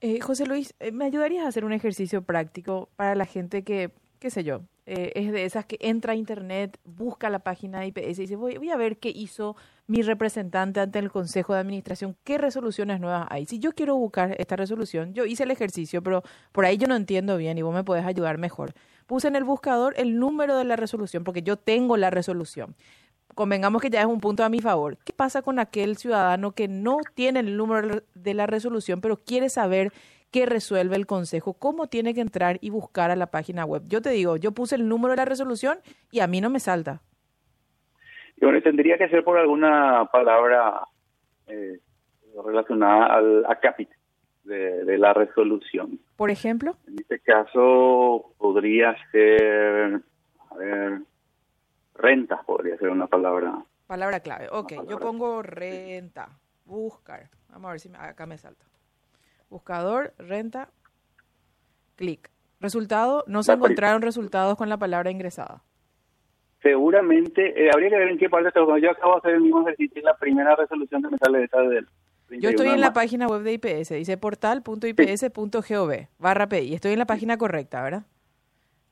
Eh, 0.01 0.21
José 0.21 0.47
Luis, 0.47 0.75
eh, 0.79 0.93
¿me 0.93 1.07
ayudarías 1.07 1.45
a 1.45 1.49
hacer 1.49 1.65
un 1.65 1.73
ejercicio 1.73 2.23
práctico 2.23 2.89
para 2.97 3.15
la 3.15 3.25
gente 3.25 3.65
que, 3.65 3.91
qué 4.19 4.31
sé 4.31 4.45
yo, 4.45 4.63
eh, 4.87 5.13
es 5.15 5.33
de 5.33 5.45
esas 5.45 5.67
que 5.67 5.77
entra 5.81 6.15
a 6.15 6.17
internet, 6.17 6.79
busca 6.85 7.31
la 7.31 7.41
página 7.41 7.81
de 7.81 7.89
IPS 7.89 8.19
y 8.19 8.23
dice, 8.23 8.37
voy, 8.37 8.57
voy 8.57 8.71
a 8.71 8.77
ver 8.77 8.99
qué 8.99 9.11
hizo 9.11 9.57
mi 9.87 10.03
representante 10.03 10.81
ante 10.81 10.99
el 10.99 11.11
Consejo 11.11 11.55
de 11.55 11.61
Administración, 11.61 12.17
qué 12.25 12.39
resoluciones 12.39 13.01
nuevas 13.01 13.27
hay. 13.31 13.47
Si 13.47 13.59
yo 13.59 13.73
quiero 13.73 13.97
buscar 13.97 14.35
esta 14.39 14.57
resolución, 14.57 15.15
yo 15.15 15.25
hice 15.25 15.45
el 15.45 15.51
ejercicio, 15.51 16.03
pero 16.03 16.23
por 16.53 16.65
ahí 16.65 16.77
yo 16.77 16.87
no 16.87 16.97
entiendo 16.97 17.37
bien 17.37 17.59
y 17.59 17.63
vos 17.63 17.75
me 17.75 17.85
puedes 17.85 18.05
ayudar 18.05 18.39
mejor. 18.39 18.73
Puse 19.07 19.29
en 19.29 19.37
el 19.37 19.45
buscador 19.45 19.95
el 19.97 20.19
número 20.19 20.57
de 20.57 20.65
la 20.65 20.77
resolución, 20.77 21.25
porque 21.25 21.43
yo 21.43 21.57
tengo 21.57 21.97
la 21.97 22.11
resolución. 22.11 22.75
Convengamos 23.35 23.81
que 23.81 23.91
ya 23.91 24.01
es 24.01 24.07
un 24.07 24.21
punto 24.21 24.43
a 24.43 24.49
mi 24.49 24.61
favor. 24.61 24.97
¿Qué 25.05 25.13
pasa 25.13 25.43
con 25.43 25.59
aquel 25.59 25.97
ciudadano 25.97 26.53
que 26.53 26.67
no 26.67 26.99
tiene 27.15 27.41
el 27.41 27.57
número 27.57 28.03
de 28.15 28.35
la 28.35 28.47
resolución, 28.47 29.01
pero 29.01 29.17
quiere 29.17 29.49
saber 29.49 29.93
que 30.31 30.47
resuelve 30.47 30.97
el 30.97 31.07
consejo, 31.07 31.55
cómo 31.55 31.89
tiene 31.89 32.15
que 32.15 32.21
entrar 32.21 32.59
y 32.61 32.71
buscar 32.71 33.11
a 33.11 33.17
la 33.17 33.27
página 33.27 33.65
web. 33.65 33.83
Yo 33.87 34.03
te 34.03 34.11
digo, 34.11 34.37
yo 34.37 34.53
puse 34.53 34.77
el 34.77 34.89
número 34.89 35.13
de 35.13 35.19
la 35.19 35.25
resolución 35.25 35.79
y 36.11 36.21
a 36.21 36.27
mí 36.27 36.41
no 36.41 36.51
me 36.51 36.61
salta. 36.61 37.01
Y 38.37 38.45
bueno, 38.45 38.61
tendría 38.63 38.99
que 38.99 39.09
ser 39.09 39.25
por 39.25 39.39
alguna 39.39 40.09
palabra 40.13 40.83
eh, 41.47 41.81
relacionada 42.45 43.07
al 43.07 43.47
acápite 43.47 43.97
de, 44.45 44.85
de 44.85 44.99
la 44.99 45.13
resolución. 45.13 45.99
Por 46.17 46.31
ejemplo. 46.31 46.77
En 46.87 46.99
este 47.01 47.19
caso 47.21 48.35
podría 48.39 48.97
ser, 49.11 50.01
a 50.51 50.55
ver, 50.57 51.01
renta 51.95 52.43
podría 52.47 52.77
ser 52.77 52.91
una 52.91 53.07
palabra. 53.07 53.65
Palabra 53.87 54.21
clave. 54.21 54.49
Ok, 54.53 54.69
palabra. 54.71 54.91
yo 54.91 54.99
pongo 55.01 55.43
renta, 55.43 56.29
buscar. 56.65 57.31
Vamos 57.49 57.69
a 57.69 57.73
ver 57.73 57.81
si 57.81 57.89
me, 57.89 57.99
acá 57.99 58.27
me 58.27 58.37
salta 58.37 58.68
buscador, 59.51 60.13
renta, 60.19 60.69
clic. 61.97 62.31
Resultado, 62.61 63.25
no 63.27 63.43
se 63.43 63.53
encontraron 63.53 64.03
resultados 64.03 64.57
con 64.57 64.69
la 64.69 64.77
palabra 64.77 65.11
ingresada. 65.11 65.63
Seguramente, 66.61 67.65
eh, 67.65 67.71
habría 67.73 67.91
que 67.91 67.99
ver 67.99 68.09
en 68.09 68.19
qué 68.19 68.29
parte 68.29 68.49
está. 68.49 68.61
Yo 68.61 68.91
acabo 68.91 69.15
de 69.15 69.19
hacer 69.19 69.35
el 69.35 69.43
mismo 69.43 69.63
ejercicio, 69.63 70.03
la 70.03 70.17
primera 70.17 70.57
resolución 70.57 71.03
que 71.03 71.11
me 71.11 71.19
sale 71.19 71.39
de 71.39 71.45
esta 71.45 71.63
del... 71.63 71.87
Yo 72.31 72.51
estoy 72.51 72.69
en 72.69 72.81
la 72.81 72.93
página 72.93 73.27
web 73.27 73.43
de 73.43 73.53
IPS, 73.55 73.91
dice 73.91 74.19
portal.ips.gov 74.19 75.93
barra 76.19 76.49
PI. 76.49 76.75
Estoy 76.75 76.93
en 76.93 76.99
la 76.99 77.07
página 77.07 77.39
correcta, 77.39 77.83
¿verdad? 77.83 78.03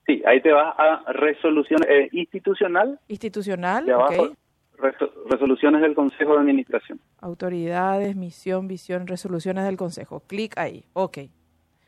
Sí, 0.06 0.22
ahí 0.24 0.40
te 0.40 0.52
vas 0.52 0.74
a 0.78 1.12
resolución 1.12 1.80
eh, 1.88 2.08
institucional. 2.12 3.00
Institucional, 3.08 3.90
ok 3.90 4.36
resoluciones 4.78 5.82
del 5.82 5.94
Consejo 5.94 6.34
de 6.34 6.40
Administración. 6.40 7.00
Autoridades, 7.20 8.16
misión, 8.16 8.68
visión, 8.68 9.06
resoluciones 9.06 9.64
del 9.64 9.76
Consejo. 9.76 10.20
Clic 10.26 10.56
ahí. 10.58 10.84
Ok. 10.92 11.18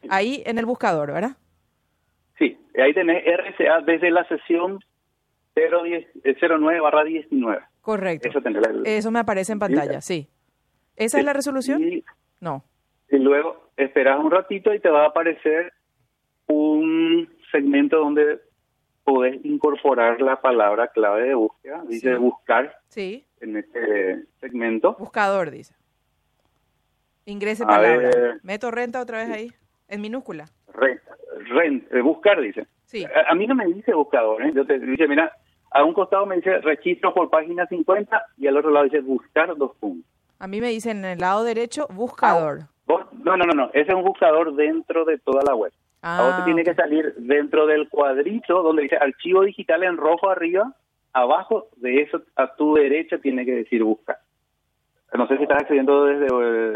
Ahí 0.08 0.42
en 0.46 0.58
el 0.58 0.66
buscador, 0.66 1.12
¿verdad? 1.12 1.36
Sí, 2.38 2.56
ahí 2.80 2.94
tenés 2.94 3.24
RCA 3.24 3.80
desde 3.82 4.10
la 4.10 4.26
sesión 4.28 4.80
09 5.56 6.80
barra 6.80 7.04
19. 7.04 7.62
Correcto. 7.80 8.28
Eso, 8.28 8.40
Eso, 8.84 9.10
me 9.10 9.18
aparece 9.18 9.52
en 9.52 9.58
pantalla, 9.58 10.00
sí. 10.00 10.28
¿Esa 10.96 11.16
sí. 11.16 11.20
es 11.20 11.24
la 11.24 11.32
resolución? 11.32 11.82
Y, 11.82 12.04
no. 12.40 12.64
Y 13.10 13.18
luego 13.18 13.70
esperas 13.76 14.18
un 14.18 14.30
ratito 14.30 14.72
y 14.74 14.80
te 14.80 14.90
va 14.90 15.04
a 15.04 15.08
aparecer 15.08 15.72
un 16.46 17.28
segmento 17.50 17.98
donde 17.98 18.40
podés 19.08 19.44
incorporar 19.44 20.20
la 20.20 20.40
palabra 20.40 20.88
clave 20.88 21.28
de 21.28 21.34
búsqueda, 21.34 21.82
dice 21.88 22.16
buscar 22.16 22.78
sí. 22.88 23.24
en 23.40 23.56
este 23.56 24.24
segmento. 24.40 24.96
Buscador, 24.98 25.50
dice. 25.50 25.74
Ingrese 27.24 27.64
a 27.64 27.66
palabra. 27.66 27.96
Ver. 27.96 28.40
Meto 28.42 28.70
renta 28.70 29.00
otra 29.00 29.18
vez 29.18 29.30
ahí, 29.30 29.52
en 29.88 30.00
minúscula. 30.00 30.46
Renta, 30.72 31.16
renta 31.48 31.96
eh, 31.96 32.02
buscar, 32.02 32.40
dice. 32.40 32.66
Sí. 32.84 33.04
A, 33.04 33.30
a, 33.32 33.34
mí 33.34 33.46
no 33.46 33.54
me 33.54 33.66
dice 33.66 33.94
buscador, 33.94 34.42
¿eh? 34.42 34.52
Yo 34.54 34.66
te 34.66 34.78
dice, 34.78 35.08
mira, 35.08 35.32
a 35.70 35.84
un 35.84 35.92
costado 35.92 36.26
me 36.26 36.36
dice 36.36 36.58
registro 36.58 37.12
por 37.14 37.30
página 37.30 37.66
50 37.66 38.26
y 38.38 38.46
al 38.46 38.56
otro 38.56 38.70
lado 38.70 38.84
dice 38.84 39.00
buscar 39.00 39.54
dos 39.56 39.74
puntos. 39.76 40.10
A 40.38 40.46
mí 40.46 40.60
me 40.60 40.68
dice 40.68 40.90
en 40.90 41.04
el 41.04 41.18
lado 41.18 41.44
derecho 41.44 41.86
buscador. 41.90 42.60
Ah, 42.62 43.06
no, 43.12 43.36
no, 43.36 43.44
no, 43.44 43.52
no, 43.54 43.70
ese 43.72 43.90
es 43.90 43.94
un 43.94 44.04
buscador 44.04 44.54
dentro 44.54 45.04
de 45.04 45.18
toda 45.18 45.42
la 45.44 45.54
web. 45.54 45.72
Ah, 46.02 46.36
te 46.38 46.44
tiene 46.44 46.62
que 46.62 46.74
salir 46.74 47.14
dentro 47.16 47.66
del 47.66 47.88
cuadrito 47.88 48.62
donde 48.62 48.82
dice 48.82 48.96
archivo 48.96 49.42
digital 49.42 49.82
en 49.82 49.96
rojo 49.96 50.30
arriba, 50.30 50.74
abajo 51.12 51.68
de 51.76 52.02
eso 52.02 52.22
a 52.36 52.54
tu 52.54 52.74
derecha 52.74 53.18
tiene 53.18 53.44
que 53.44 53.52
decir 53.52 53.82
buscar. 53.82 54.18
No 55.12 55.26
sé 55.26 55.38
si 55.38 55.44
estás 55.44 55.62
accediendo 55.62 56.04
desde 56.04 56.26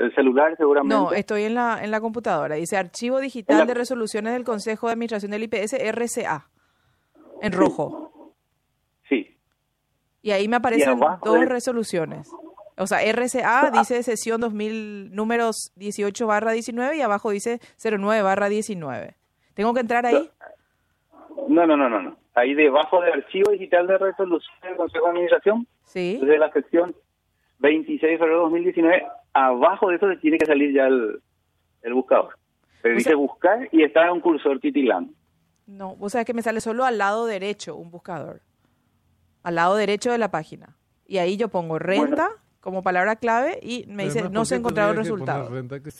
el 0.04 0.14
celular, 0.14 0.56
seguramente. 0.56 0.94
No, 0.94 1.12
estoy 1.12 1.44
en 1.44 1.54
la 1.54 1.80
en 1.82 1.90
la 1.90 2.00
computadora. 2.00 2.54
Dice 2.54 2.78
Archivo 2.78 3.20
Digital 3.20 3.58
la... 3.58 3.66
de 3.66 3.74
Resoluciones 3.74 4.32
del 4.32 4.44
Consejo 4.44 4.86
de 4.86 4.94
Administración 4.94 5.30
del 5.32 5.42
IPS, 5.44 5.74
RCA, 5.92 6.48
en 7.42 7.52
rojo. 7.52 8.34
Sí. 9.08 9.36
Y 10.22 10.30
ahí 10.30 10.48
me 10.48 10.56
aparecen 10.56 10.98
dos 10.98 11.40
de... 11.40 11.46
resoluciones. 11.46 12.30
O 12.78 12.86
sea, 12.86 13.00
RCA 13.00 13.70
dice 13.70 14.02
sesión 14.02 14.40
2000, 14.40 15.14
números 15.14 15.72
18 15.76 16.26
barra 16.26 16.52
19 16.52 16.96
y 16.96 17.02
abajo 17.02 17.30
dice 17.30 17.60
09 17.82 18.22
barra 18.22 18.48
19. 18.48 19.14
¿Tengo 19.54 19.74
que 19.74 19.80
entrar 19.80 20.06
ahí? 20.06 20.30
No, 21.48 21.66
no, 21.66 21.76
no, 21.76 21.88
no, 21.88 22.00
no. 22.00 22.16
Ahí 22.34 22.54
debajo 22.54 23.00
del 23.02 23.12
archivo 23.12 23.50
digital 23.52 23.86
de 23.86 23.98
resolución 23.98 24.56
del 24.62 24.76
Consejo 24.76 25.04
de 25.04 25.10
Administración, 25.10 25.66
sí. 25.84 26.18
desde 26.18 26.38
la 26.38 26.50
sección 26.50 26.94
26 27.58 28.00
de 28.00 28.18
febrero 28.18 28.36
de 28.38 28.42
2019, 28.44 29.06
abajo 29.34 29.90
de 29.90 29.96
eso 29.96 30.08
se 30.08 30.16
tiene 30.16 30.38
que 30.38 30.46
salir 30.46 30.72
ya 30.72 30.86
el, 30.86 31.20
el 31.82 31.94
buscador. 31.94 32.38
Se 32.80 32.88
dice 32.88 33.10
sea, 33.10 33.16
buscar 33.16 33.68
y 33.70 33.82
está 33.82 34.10
un 34.10 34.20
cursor 34.20 34.60
titilando. 34.60 35.12
No, 35.66 35.96
o 36.00 36.08
sea 36.08 36.24
que 36.24 36.32
me 36.32 36.42
sale 36.42 36.60
solo 36.60 36.84
al 36.84 36.98
lado 36.98 37.26
derecho 37.26 37.76
un 37.76 37.90
buscador. 37.90 38.40
Al 39.42 39.56
lado 39.56 39.76
derecho 39.76 40.10
de 40.10 40.18
la 40.18 40.30
página. 40.30 40.76
Y 41.06 41.18
ahí 41.18 41.36
yo 41.36 41.48
pongo 41.48 41.78
renta, 41.78 42.28
bueno 42.28 42.41
como 42.62 42.84
palabra 42.84 43.16
clave 43.16 43.58
y 43.60 43.84
me 43.88 44.04
dice 44.04 44.30
no 44.30 44.44
se 44.44 44.54
encontraron 44.54 44.96
resultados. 44.96 45.50
Renta 45.50 45.82
que 45.82 45.90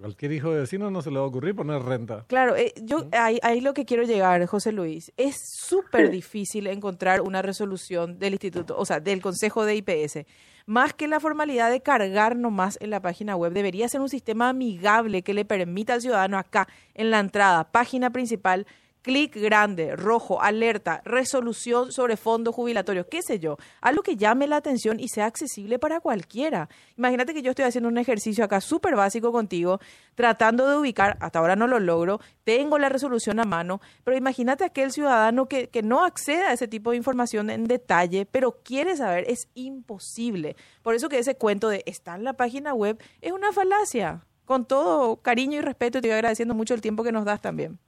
cualquier 0.00 0.32
hijo 0.32 0.50
de 0.50 0.60
vecino 0.60 0.90
no 0.90 1.02
se 1.02 1.10
le 1.10 1.18
va 1.18 1.24
a 1.24 1.28
ocurrir 1.28 1.54
poner 1.54 1.82
renta. 1.82 2.24
Claro, 2.28 2.56
eh, 2.56 2.72
yo 2.82 3.06
ahí, 3.12 3.38
ahí, 3.42 3.60
lo 3.60 3.74
que 3.74 3.84
quiero 3.84 4.04
llegar, 4.04 4.44
José 4.46 4.72
Luis, 4.72 5.12
es 5.18 5.36
súper 5.38 6.10
difícil 6.10 6.66
encontrar 6.66 7.20
una 7.20 7.42
resolución 7.42 8.18
del 8.18 8.32
instituto, 8.32 8.74
o 8.78 8.86
sea, 8.86 9.00
del 9.00 9.20
Consejo 9.20 9.66
de 9.66 9.76
IPS. 9.76 10.24
Más 10.64 10.94
que 10.94 11.08
la 11.08 11.20
formalidad 11.20 11.70
de 11.70 11.82
cargar 11.82 12.36
nomás 12.36 12.78
en 12.80 12.88
la 12.88 13.02
página 13.02 13.36
web, 13.36 13.52
debería 13.52 13.86
ser 13.88 14.00
un 14.00 14.08
sistema 14.08 14.48
amigable 14.48 15.20
que 15.22 15.34
le 15.34 15.44
permita 15.44 15.92
al 15.92 16.00
ciudadano 16.00 16.38
acá, 16.38 16.68
en 16.94 17.10
la 17.10 17.20
entrada, 17.20 17.70
página 17.70 18.10
principal, 18.10 18.66
clic 19.08 19.34
grande, 19.36 19.96
rojo, 19.96 20.42
alerta, 20.42 21.00
resolución 21.02 21.92
sobre 21.92 22.18
fondos 22.18 22.54
jubilatorios, 22.54 23.06
qué 23.10 23.22
sé 23.22 23.38
yo, 23.38 23.56
algo 23.80 24.02
que 24.02 24.16
llame 24.16 24.46
la 24.46 24.56
atención 24.56 25.00
y 25.00 25.08
sea 25.08 25.24
accesible 25.24 25.78
para 25.78 26.00
cualquiera. 26.00 26.68
Imagínate 26.98 27.32
que 27.32 27.40
yo 27.40 27.52
estoy 27.52 27.64
haciendo 27.64 27.88
un 27.88 27.96
ejercicio 27.96 28.44
acá 28.44 28.60
súper 28.60 28.96
básico 28.96 29.32
contigo, 29.32 29.80
tratando 30.14 30.68
de 30.68 30.76
ubicar, 30.76 31.16
hasta 31.20 31.38
ahora 31.38 31.56
no 31.56 31.66
lo 31.66 31.80
logro, 31.80 32.20
tengo 32.44 32.78
la 32.78 32.90
resolución 32.90 33.40
a 33.40 33.44
mano, 33.44 33.80
pero 34.04 34.14
imagínate 34.14 34.64
aquel 34.64 34.92
ciudadano 34.92 35.46
que, 35.46 35.70
que 35.70 35.82
no 35.82 36.04
accede 36.04 36.42
a 36.42 36.52
ese 36.52 36.68
tipo 36.68 36.90
de 36.90 36.98
información 36.98 37.48
en 37.48 37.64
detalle, 37.64 38.26
pero 38.26 38.58
quiere 38.62 38.94
saber, 38.94 39.24
es 39.26 39.48
imposible. 39.54 40.54
Por 40.82 40.94
eso 40.94 41.08
que 41.08 41.18
ese 41.18 41.34
cuento 41.34 41.70
de 41.70 41.82
está 41.86 42.14
en 42.14 42.24
la 42.24 42.34
página 42.34 42.74
web 42.74 43.02
es 43.22 43.32
una 43.32 43.52
falacia. 43.52 44.26
Con 44.44 44.66
todo 44.66 45.16
cariño 45.22 45.56
y 45.56 45.62
respeto, 45.62 46.02
te 46.02 46.08
voy 46.08 46.14
agradeciendo 46.16 46.54
mucho 46.54 46.74
el 46.74 46.82
tiempo 46.82 47.02
que 47.04 47.12
nos 47.12 47.24
das 47.24 47.40
también. 47.40 47.78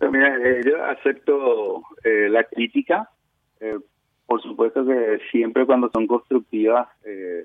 Mira, 0.00 0.36
eh, 0.36 0.62
yo 0.64 0.84
acepto 0.84 1.82
eh, 2.04 2.28
la 2.28 2.44
crítica. 2.44 3.08
Eh, 3.60 3.78
por 4.26 4.42
supuesto 4.42 4.86
que 4.86 5.20
siempre 5.30 5.66
cuando 5.66 5.90
son 5.92 6.06
constructivas 6.06 6.88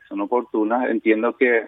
son 0.08 0.22
oportunas. 0.22 0.90
Entiendo 0.90 1.36
que 1.36 1.68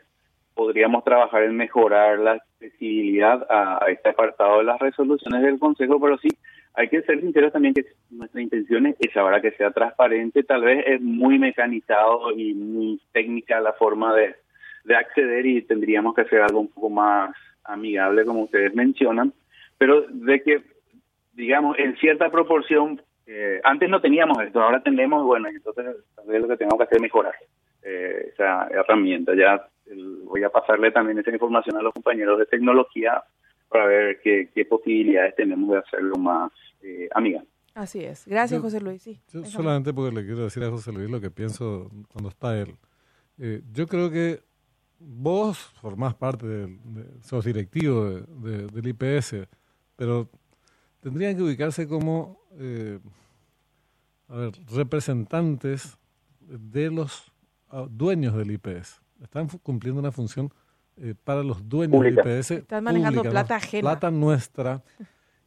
podríamos 0.54 1.04
trabajar 1.04 1.44
en 1.44 1.58
mejorar 1.58 2.20
la 2.20 2.32
accesibilidad 2.34 3.46
a, 3.50 3.86
este 3.90 4.10
apartado 4.10 4.60
de 4.60 4.66
las 4.66 4.80
resoluciones 4.80 5.42
del 5.42 5.60
Consejo, 5.60 6.00
pero 6.00 6.18
sí, 6.20 6.30
hay 6.74 6.88
que 6.88 7.02
ser 7.02 7.20
sinceros 7.20 7.52
también 7.52 7.74
que 7.74 7.86
nuestra 8.12 8.42
intención 8.42 8.86
es 8.86 8.96
esa, 9.00 9.22
ahora 9.22 9.42
que 9.42 9.52
sea 9.52 9.72
transparente. 9.72 10.44
Tal 10.44 10.62
vez 10.62 10.86
es 10.88 11.02
muy 11.02 11.38
mecanizado 11.38 12.32
y 12.32 12.54
muy 12.54 13.02
técnica 13.12 13.60
la 13.60 13.74
forma 13.74 14.16
de, 14.16 14.36
de 14.86 14.96
acceder 14.96 15.46
y 15.46 15.62
tendríamos 15.64 16.16
que 16.16 16.22
hacer 16.22 16.42
algo 16.42 16.62
un 16.62 16.70
poco 16.70 16.90
más 16.90 17.36
amigable, 17.64 18.26
como 18.26 18.44
ustedes 18.44 18.74
mencionan, 18.74 19.34
pero 19.80 20.06
de 20.08 20.44
que 20.44 20.64
digamos, 21.40 21.80
en 21.80 21.96
cierta 21.98 22.30
proporción, 22.30 23.02
eh, 23.26 23.62
antes 23.64 23.90
no 23.90 24.02
teníamos 24.02 24.38
esto, 24.44 24.62
ahora 24.62 24.84
tenemos, 24.84 25.26
bueno, 25.26 25.48
entonces 25.48 25.86
lo 26.28 26.48
que 26.48 26.58
tenemos 26.58 26.78
que 26.78 26.84
hacer 26.84 26.98
es 26.98 27.02
mejorar 27.02 27.34
eh, 27.82 28.32
esa 28.34 28.68
herramienta. 28.68 29.34
Ya 29.36 29.66
voy 30.26 30.44
a 30.44 30.50
pasarle 30.50 30.92
también 30.92 31.18
esa 31.18 31.32
información 31.32 31.78
a 31.78 31.82
los 31.82 31.94
compañeros 31.94 32.38
de 32.40 32.46
tecnología 32.46 33.24
para 33.70 33.86
ver 33.86 34.20
qué, 34.22 34.66
posibilidades 34.70 35.36
tenemos 35.36 35.70
de 35.72 35.78
hacerlo 35.78 36.16
más 36.18 36.52
eh, 36.82 37.08
amigable. 37.14 37.48
Así 37.74 38.04
es. 38.04 38.28
Gracias, 38.28 38.62
José 38.62 38.82
Luis. 38.82 39.02
Sí, 39.02 39.20
yo 39.32 39.46
solamente 39.46 39.94
porque 39.94 40.16
le 40.16 40.26
quiero 40.26 40.44
decir 40.44 40.64
a 40.64 40.70
José 40.70 40.92
Luis 40.92 41.10
lo 41.10 41.22
que 41.22 41.30
pienso 41.30 41.90
cuando 42.12 42.30
está 42.30 42.60
él. 42.60 42.76
Eh, 43.38 43.62
yo 43.72 43.88
creo 43.88 44.12
que 44.12 44.42
vos 45.00 45.58
formás 45.80 46.14
parte, 46.16 46.46
del, 46.46 46.78
sos 47.22 47.46
directivo 47.46 48.06
del 48.10 48.88
IPS, 48.88 49.48
pero 50.00 50.30
tendrían 51.02 51.36
que 51.36 51.44
ubicarse 51.44 51.86
como 51.86 52.40
eh, 52.58 53.00
representantes 54.74 55.98
de 56.40 56.90
los 56.90 57.34
ah, 57.70 57.86
dueños 57.90 58.34
del 58.38 58.52
IPS. 58.52 59.02
Están 59.22 59.50
cumpliendo 59.62 60.00
una 60.00 60.14
función 60.14 60.54
eh, 60.96 61.16
para 61.22 61.44
los 61.44 61.68
dueños 61.68 62.02
del 62.02 62.18
IPS. 62.18 62.52
Están 62.52 62.86
manejando 62.86 63.24
plata 63.24 63.58
ajena. 63.58 63.82
Plata 63.82 64.10
nuestra. 64.10 64.82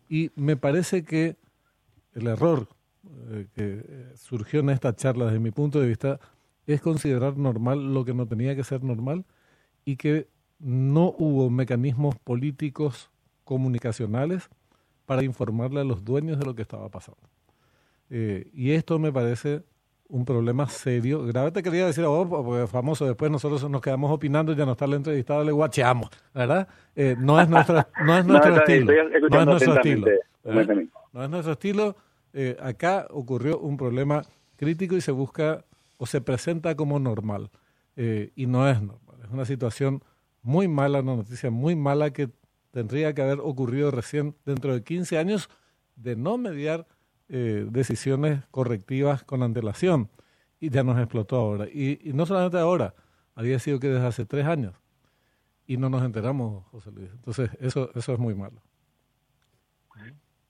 Y 0.06 0.30
me 0.36 0.58
parece 0.58 1.02
que 1.02 1.38
el 2.12 2.26
error 2.26 2.68
eh, 3.30 3.46
que 3.54 4.12
surgió 4.16 4.60
en 4.60 4.68
esta 4.68 4.94
charla, 4.94 5.24
desde 5.24 5.38
mi 5.38 5.50
punto 5.50 5.80
de 5.80 5.86
vista, 5.86 6.20
es 6.66 6.82
considerar 6.82 7.38
normal 7.38 7.94
lo 7.94 8.04
que 8.04 8.12
no 8.12 8.28
tenía 8.28 8.54
que 8.54 8.64
ser 8.64 8.84
normal 8.84 9.24
y 9.86 9.96
que 9.96 10.28
no 10.58 11.14
hubo 11.16 11.48
mecanismos 11.48 12.18
políticos 12.18 13.12
comunicacionales 13.44 14.48
para 15.07 15.22
informarle 15.22 15.81
a 15.81 15.85
los 15.85 16.05
dueños 16.05 16.38
de 16.38 16.44
lo 16.44 16.55
que 16.55 16.62
estaba 16.62 16.88
pasando. 16.88 17.20
Eh, 18.11 18.50
y 18.52 18.72
esto 18.72 18.98
me 18.98 19.12
parece 19.12 19.62
un 20.09 20.24
problema 20.24 20.68
serio. 20.68 21.24
Grave 21.24 21.50
te 21.52 21.62
quería 21.62 21.87
decir 21.87 22.05
a 22.05 22.09
vos, 22.09 22.28
porque 22.28 22.66
famoso, 22.66 23.07
después 23.07 23.31
nosotros 23.31 23.68
nos 23.70 23.81
quedamos 23.81 24.11
opinando, 24.11 24.52
ya 24.52 24.66
no 24.66 24.72
está 24.72 24.85
el 24.85 24.94
entrevistado, 24.94 25.42
le 25.44 25.52
guacheamos, 25.52 26.11
¿verdad? 26.35 26.68
Eh, 26.94 27.16
no 27.18 27.40
es 27.40 27.48
nuestro, 27.48 27.87
no 28.05 28.18
es 28.18 28.24
nuestro 28.26 28.57
estilo. 28.57 28.92
No 29.31 29.40
es 29.40 29.46
nuestro 29.46 29.74
estilo. 29.74 30.07
No 31.12 31.24
es 31.24 31.31
nuestro 31.31 31.52
estilo. 31.52 31.96
acá 32.61 33.07
ocurrió 33.11 33.59
un 33.59 33.76
problema 33.76 34.22
crítico 34.57 34.96
y 34.96 35.00
se 35.00 35.11
busca 35.11 35.64
o 35.96 36.07
se 36.07 36.20
presenta 36.20 36.74
como 36.74 36.98
normal. 36.98 37.50
Eh, 37.96 38.33
y 38.35 38.46
no 38.46 38.68
es 38.68 38.81
normal. 38.81 39.16
Es 39.24 39.31
una 39.31 39.44
situación 39.44 40.02
muy 40.42 40.68
mala, 40.68 41.00
una 41.00 41.16
noticia 41.16 41.50
muy 41.50 41.76
mala 41.76 42.12
que 42.12 42.28
tendría 42.72 43.14
que 43.14 43.22
haber 43.22 43.38
ocurrido 43.40 43.90
recién 43.90 44.35
dentro 44.44 44.74
de 44.74 44.82
15 44.82 45.18
años 45.18 45.48
de 45.94 46.16
no 46.16 46.38
mediar 46.38 46.87
eh, 47.28 47.66
decisiones 47.70 48.44
correctivas 48.50 49.22
con 49.22 49.42
antelación. 49.42 50.08
Y 50.58 50.70
ya 50.70 50.82
nos 50.82 50.98
explotó 50.98 51.37
ahora. 51.37 51.66
Y, 51.66 51.98
no 52.14 52.26
solamente 52.26 52.58
ahora, 52.58 52.94
había 53.35 53.58
sido 53.58 53.78
que 53.78 53.88
desde 53.88 54.06
hace 54.06 54.24
tres 54.24 54.46
años. 54.46 54.74
Y 55.66 55.76
no 55.76 55.88
nos 55.88 56.02
enteramos, 56.02 56.64
José 56.70 56.90
Luis. 56.92 57.11
Entonces, 57.12 57.50
eso, 57.61 57.90
eso 57.94 58.12
es 58.12 58.18
muy 58.18 58.35
malo. 58.35 58.61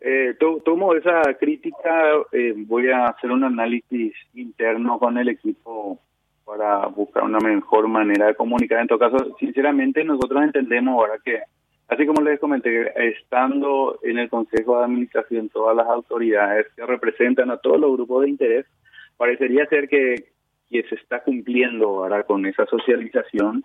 Eh, 0.00 0.36
tomo 0.64 0.94
esa 0.94 1.22
crítica, 1.38 2.12
eh, 2.32 2.54
voy 2.56 2.90
a 2.90 3.06
hacer 3.06 3.30
un 3.30 3.44
análisis 3.44 4.12
interno 4.34 4.98
con 4.98 5.16
el 5.16 5.28
equipo 5.28 6.00
para 6.44 6.86
buscar 6.86 7.22
una 7.22 7.38
mejor 7.38 7.86
manera 7.86 8.26
de 8.26 8.34
comunicar. 8.34 8.80
En 8.80 8.88
todo 8.88 8.98
caso, 8.98 9.36
sinceramente, 9.38 10.02
nosotros 10.02 10.42
entendemos 10.42 10.94
ahora 10.94 11.20
que 11.24 11.42
Así 11.92 12.06
como 12.06 12.22
les 12.22 12.40
comenté, 12.40 12.90
estando 13.10 13.98
en 14.02 14.16
el 14.16 14.30
Consejo 14.30 14.78
de 14.78 14.84
Administración 14.84 15.50
todas 15.50 15.76
las 15.76 15.86
autoridades 15.86 16.66
que 16.74 16.86
representan 16.86 17.50
a 17.50 17.58
todos 17.58 17.78
los 17.78 17.92
grupos 17.92 18.22
de 18.22 18.30
interés, 18.30 18.66
parecería 19.18 19.66
ser 19.66 19.90
que, 19.90 20.14
que 20.70 20.84
se 20.84 20.94
está 20.94 21.22
cumpliendo 21.22 21.86
ahora 21.86 22.22
con 22.22 22.46
esa 22.46 22.64
socialización. 22.64 23.62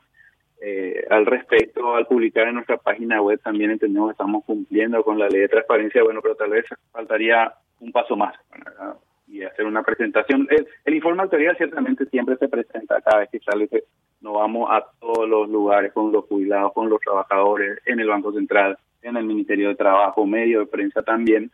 Eh, 0.59 1.05
al 1.09 1.25
respecto, 1.25 1.95
al 1.95 2.05
publicar 2.05 2.49
en 2.49 2.55
nuestra 2.55 2.75
página 2.75 3.21
web 3.21 3.39
también 3.41 3.71
entendemos 3.71 4.09
que 4.09 4.13
estamos 4.13 4.43
cumpliendo 4.43 5.01
con 5.05 5.17
la 5.17 5.29
ley 5.29 5.41
de 5.41 5.47
transparencia, 5.47 6.03
bueno, 6.03 6.19
pero 6.21 6.35
tal 6.35 6.49
vez 6.49 6.65
faltaría 6.91 7.53
un 7.79 7.93
paso 7.93 8.17
más 8.17 8.35
y 9.27 9.43
hacer 9.43 9.65
una 9.65 9.83
presentación. 9.83 10.47
El, 10.49 10.67
el 10.83 10.95
informe 10.95 11.23
autoridad 11.23 11.55
ciertamente 11.55 12.05
siempre 12.07 12.35
se 12.35 12.49
presenta 12.49 12.99
cada 12.99 13.19
vez 13.19 13.29
que 13.29 13.39
sale 13.39 13.69
nos 14.21 14.33
vamos 14.33 14.69
a 14.71 14.85
todos 14.99 15.27
los 15.27 15.49
lugares 15.49 15.93
con 15.93 16.11
los 16.11 16.25
jubilados, 16.25 16.73
con 16.73 16.89
los 16.89 16.99
trabajadores, 16.99 17.79
en 17.85 17.99
el 17.99 18.07
Banco 18.07 18.31
Central, 18.33 18.77
en 19.01 19.17
el 19.17 19.25
Ministerio 19.25 19.69
de 19.69 19.75
Trabajo, 19.75 20.25
medio 20.25 20.59
de 20.59 20.65
prensa 20.65 21.03
también. 21.03 21.51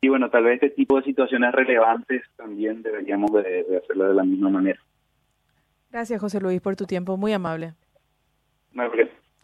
Y 0.00 0.08
bueno, 0.08 0.30
tal 0.30 0.44
vez 0.44 0.62
este 0.62 0.70
tipo 0.70 0.96
de 0.96 1.02
situaciones 1.04 1.52
relevantes 1.52 2.22
también 2.36 2.82
deberíamos 2.82 3.32
de, 3.32 3.80
hacerlo 3.82 4.08
de 4.08 4.14
la 4.14 4.24
misma 4.24 4.50
manera. 4.50 4.80
Gracias, 5.90 6.20
José 6.20 6.40
Luis, 6.40 6.60
por 6.60 6.76
tu 6.76 6.84
tiempo. 6.86 7.16
Muy 7.16 7.32
amable. 7.32 7.74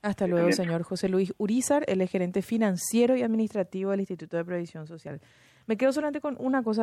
Hasta 0.02 0.26
luego, 0.26 0.50
señor 0.52 0.82
José 0.82 1.08
Luis 1.08 1.32
Urizar, 1.38 1.84
el 1.86 2.06
gerente 2.08 2.42
financiero 2.42 3.16
y 3.16 3.22
administrativo 3.22 3.92
del 3.92 4.00
Instituto 4.00 4.36
de 4.36 4.44
Previsión 4.44 4.86
Social. 4.86 5.20
Me 5.66 5.76
quedo 5.76 5.92
solamente 5.92 6.20
con 6.20 6.36
una 6.38 6.62
cosa. 6.62 6.80